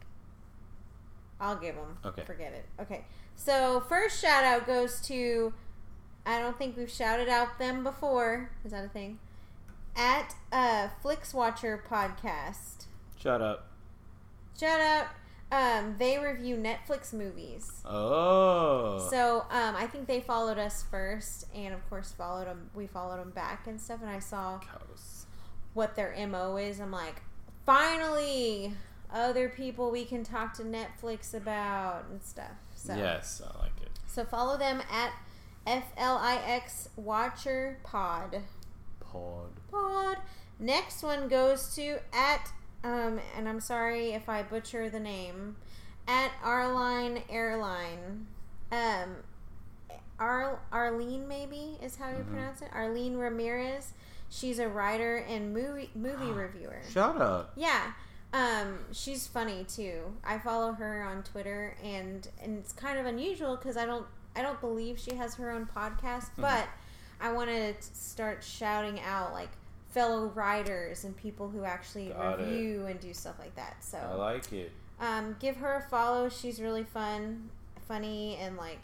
[1.42, 1.98] I'll give them.
[2.06, 2.24] Okay.
[2.24, 2.66] Forget it.
[2.82, 3.06] Okay.
[3.36, 5.54] So first shout out goes to.
[6.26, 8.52] I don't think we've shouted out them before.
[8.64, 9.20] Is that a thing?
[10.00, 12.86] At uh, Flix Watcher podcast.
[13.22, 13.68] Shut up.
[14.58, 15.08] Shut up.
[15.52, 17.70] Um, they review Netflix movies.
[17.86, 19.06] Oh.
[19.12, 22.70] So um, I think they followed us first, and of course followed them.
[22.74, 24.00] We followed them back and stuff.
[24.02, 25.26] And I saw Cows.
[25.74, 26.80] what their mo is.
[26.80, 27.22] I'm like,
[27.66, 28.74] finally,
[29.12, 32.52] other people we can talk to Netflix about and stuff.
[32.76, 33.90] So Yes, I like it.
[34.08, 35.12] so follow them at
[35.68, 38.44] F L I X Watcher Pod.
[39.12, 39.50] Pod.
[39.72, 40.18] Pod.
[40.60, 42.52] Next one goes to at
[42.84, 45.58] um, and I'm sorry if I butcher the name,
[46.08, 48.28] at Arline Airline.
[48.72, 49.18] Um,
[50.20, 52.28] Ar- Arlene maybe is how you Mhm.
[52.28, 52.70] pronounce it.
[52.74, 53.94] Arlene Ramirez.
[54.30, 56.82] She's a writer and movie movie reviewer.
[56.90, 57.52] Shut up.
[57.56, 57.94] Yeah.
[58.32, 60.16] Um, she's funny too.
[60.24, 64.06] I follow her on Twitter and and it's kind of unusual cuz I don't
[64.36, 66.42] I don't believe she has her own podcast, Mm-hmm.
[66.44, 66.68] but
[67.22, 69.50] I want to start shouting out like
[69.90, 72.44] fellow writers and people who actually Got it.
[72.44, 73.84] review and do stuff like that.
[73.84, 74.72] So I like it.
[75.00, 76.30] um, give her a follow.
[76.30, 77.50] She's really fun,
[77.88, 78.82] funny, and like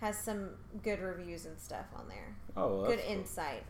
[0.00, 0.50] has some
[0.82, 2.34] good reviews and stuff on there.
[2.56, 3.12] Oh, good cool.
[3.16, 3.64] insight.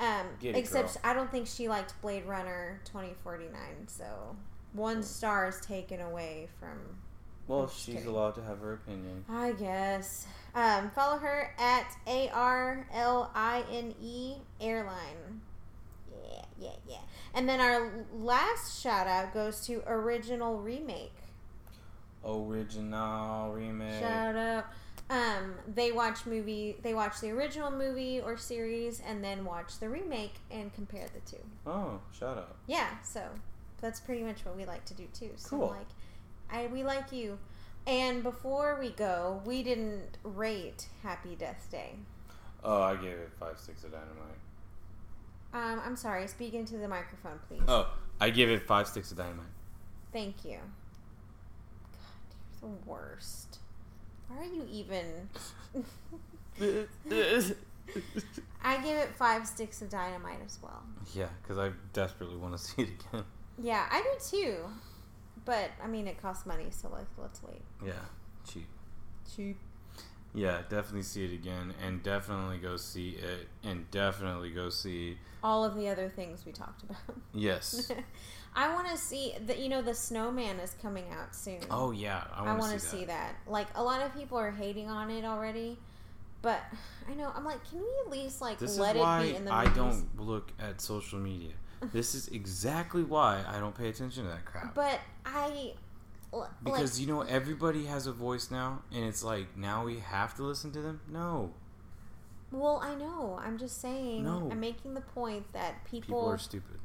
[0.00, 1.02] Um, it, except girl.
[1.04, 3.86] I don't think she liked Blade Runner twenty forty nine.
[3.88, 4.36] So
[4.72, 6.78] one star is taken away from.
[7.46, 8.08] Well, she's kidding.
[8.10, 9.24] allowed to have her opinion.
[9.28, 10.26] I guess.
[10.58, 15.40] Um, follow her at A R L I N E Airline.
[16.28, 16.96] Yeah, yeah, yeah.
[17.32, 21.12] And then our last shout out goes to Original Remake.
[22.26, 24.00] Original remake.
[24.00, 24.64] Shout out.
[25.08, 26.76] Um, they watch movie.
[26.82, 31.30] They watch the original movie or series, and then watch the remake and compare the
[31.30, 31.42] two.
[31.66, 32.56] Oh, shout out.
[32.66, 33.22] Yeah, so
[33.80, 35.30] that's pretty much what we like to do too.
[35.36, 35.76] So Cool.
[35.78, 35.86] like,
[36.50, 37.38] I we like you.
[37.88, 41.92] And before we go, we didn't rate Happy Death Day.
[42.62, 44.36] Oh, I gave it five sticks of dynamite.
[45.54, 46.26] Um, I'm sorry.
[46.26, 47.62] Speak into the microphone, please.
[47.66, 49.46] Oh, I give it five sticks of dynamite.
[50.12, 50.58] Thank you.
[51.92, 53.58] God, you're the worst.
[54.28, 55.30] Why are you even?
[58.62, 60.82] I give it five sticks of dynamite as well.
[61.14, 63.24] yeah, because I desperately want to see it again.
[63.56, 64.56] Yeah, I do too.
[65.48, 67.62] But I mean, it costs money, so like, let's wait.
[67.82, 67.92] Yeah,
[68.46, 68.68] cheap.
[69.34, 69.56] Cheap.
[70.34, 75.16] Yeah, definitely see it again, and definitely go see it, and definitely go see.
[75.42, 76.98] All of the other things we talked about.
[77.32, 77.90] Yes.
[78.54, 79.58] I want to see that.
[79.58, 81.60] You know, the Snowman is coming out soon.
[81.70, 83.36] oh yeah, I want to see, see that.
[83.46, 85.78] Like a lot of people are hating on it already,
[86.42, 86.60] but
[87.10, 89.54] I know I'm like, can we at least like This let it be in the
[89.54, 91.52] I don't look at social media.
[91.92, 94.74] This is exactly why I don't pay attention to that crap.
[94.74, 95.74] But I
[96.32, 99.98] l- because like, you know everybody has a voice now, and it's like now we
[100.00, 101.00] have to listen to them.
[101.10, 101.52] No,
[102.50, 103.38] well, I know.
[103.42, 104.24] I'm just saying.
[104.24, 104.48] No.
[104.50, 106.16] I'm making the point that people.
[106.18, 106.78] people are stupid.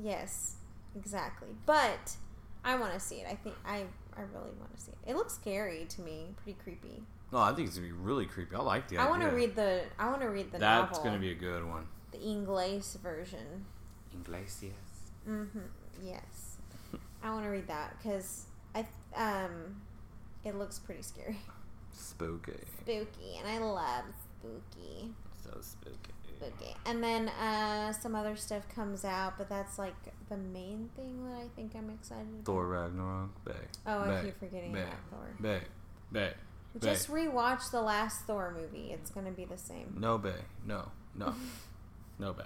[0.00, 0.56] yes,
[0.96, 1.48] exactly.
[1.66, 2.16] But
[2.64, 3.26] I want to see it.
[3.28, 3.84] I think I
[4.16, 5.10] I really want to see it.
[5.10, 6.34] It looks scary to me.
[6.42, 7.02] Pretty creepy.
[7.32, 8.54] No, I think it's gonna be really creepy.
[8.56, 9.10] I like the I idea.
[9.10, 9.82] want to read the.
[9.98, 11.04] I want to read the That's novel.
[11.04, 11.86] gonna be a good one.
[12.12, 13.66] the English version.
[14.14, 14.72] Iglesias.
[15.28, 15.58] Mm-hmm.
[16.02, 16.56] Yes,
[17.22, 18.86] I want to read that because I
[19.16, 19.82] um,
[20.44, 21.36] it looks pretty scary,
[21.92, 22.52] Spooky.
[22.80, 24.04] spooky, and I love
[24.40, 25.10] spooky,
[25.44, 25.96] So spooky.
[26.36, 26.74] spooky.
[26.86, 29.94] And then uh, some other stuff comes out, but that's like
[30.30, 32.44] the main thing that I think I'm excited about.
[32.46, 33.44] Thor Ragnarok.
[33.44, 33.52] Bay.
[33.86, 34.20] Oh, I Bay.
[34.24, 34.82] keep forgetting Bay.
[34.82, 35.28] about Thor.
[35.40, 35.60] Bay.
[36.10, 36.32] Bay.
[36.80, 38.92] Just rewatch the last Thor movie.
[38.92, 39.96] It's gonna be the same.
[39.98, 40.40] No Bay.
[40.64, 40.88] No.
[41.14, 41.34] No.
[42.18, 42.44] no Bay.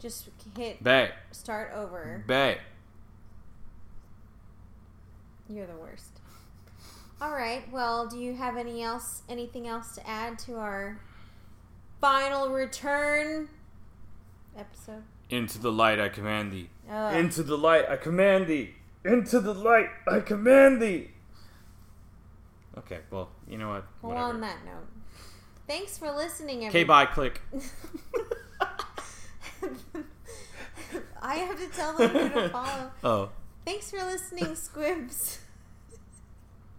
[0.00, 1.10] Just hit Bay.
[1.32, 2.22] start over.
[2.26, 2.58] Bay.
[5.48, 6.20] You're the worst.
[7.20, 7.62] All right.
[7.72, 11.00] Well, do you have any else anything else to add to our
[12.00, 13.48] final return
[14.56, 15.02] episode?
[15.30, 16.70] Into the light I command thee.
[16.88, 18.74] Into the light I command thee.
[19.04, 21.10] Into the light I command thee.
[22.78, 23.84] Okay, well, you know what?
[24.02, 24.34] well, Whatever.
[24.34, 24.86] on that note,
[25.66, 26.66] thanks for listening.
[26.68, 27.06] Okay, bye.
[27.06, 27.40] Click.
[31.22, 32.90] I have to tell them who to follow.
[33.04, 33.30] Oh.
[33.64, 35.38] Thanks for listening, Squibs.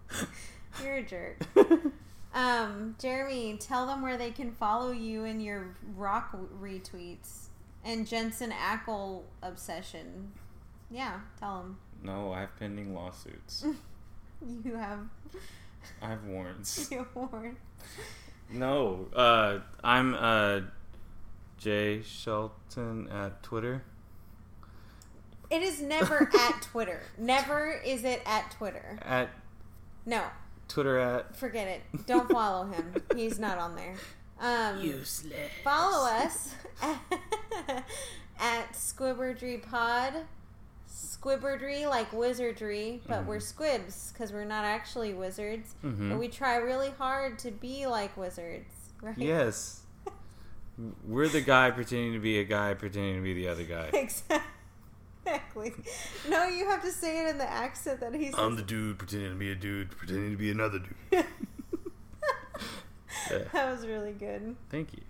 [0.83, 1.37] You're a jerk.
[2.31, 7.47] Um, Jeremy, tell them where they can follow you in your rock retweets
[7.83, 10.31] and Jensen Ackle obsession.
[10.91, 11.77] Yeah, tell them.
[12.03, 13.65] No, I have pending lawsuits.
[14.63, 14.99] You have
[16.03, 16.89] I have warrants.
[16.91, 17.57] your warrant.
[18.51, 20.61] No, uh, I'm uh,
[21.57, 23.81] Jay Shelton at Twitter.
[25.49, 27.01] It is never at Twitter.
[27.17, 28.99] Never is it at Twitter.
[29.01, 29.29] At
[30.05, 30.23] No,
[30.67, 31.81] Twitter at forget it.
[32.05, 32.93] Don't follow him.
[33.15, 33.95] He's not on there.
[34.39, 35.33] Um, useless.
[35.63, 36.53] Follow us
[38.39, 40.13] at Squibberdry Pod.
[40.87, 45.75] Squibberdry like wizardry, but we're squibs because we're not actually wizards.
[45.83, 46.09] Mhm.
[46.09, 49.17] But we try really hard to be like wizards, right?
[49.17, 49.81] Yes.
[51.05, 53.89] We're the guy pretending to be a guy pretending to be the other guy.
[53.93, 54.39] Exactly.
[56.29, 58.33] No, you have to say it in the accent that he's.
[58.37, 61.25] I'm the dude pretending to be a dude pretending to be another dude.
[63.29, 63.39] Yeah.
[63.53, 64.55] That was really good.
[64.69, 65.01] Thank you.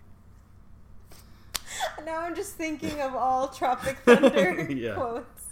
[2.06, 4.96] Now I'm just thinking of all Tropic Thunder Yeah.
[4.96, 5.44] quotes.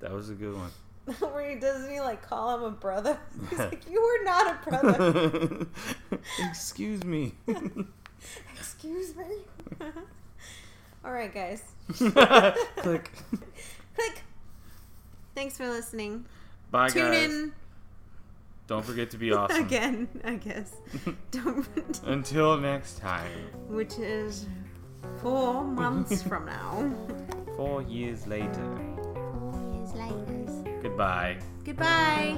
[0.00, 0.70] That was a good one.
[1.32, 3.18] Where he doesn't he like call him a brother?
[3.50, 5.66] He's like, You were not a brother.
[6.48, 7.34] Excuse me.
[8.58, 9.24] Excuse me.
[11.04, 11.62] All right, guys.
[11.92, 13.10] Click.
[13.94, 14.22] Click.
[15.34, 16.24] Thanks for listening.
[16.70, 16.92] Bye, guys.
[16.94, 17.30] Tune guys.
[17.30, 17.52] in
[18.66, 19.64] Don't forget to be awesome.
[19.64, 20.72] again, I guess.
[21.30, 21.66] Don't.
[22.04, 23.30] Until next time.
[23.68, 24.46] Which is
[25.20, 26.90] four months from now.
[27.56, 28.78] Four years later.
[29.14, 30.80] Four years later.
[30.82, 31.38] Goodbye.
[31.64, 32.36] Goodbye.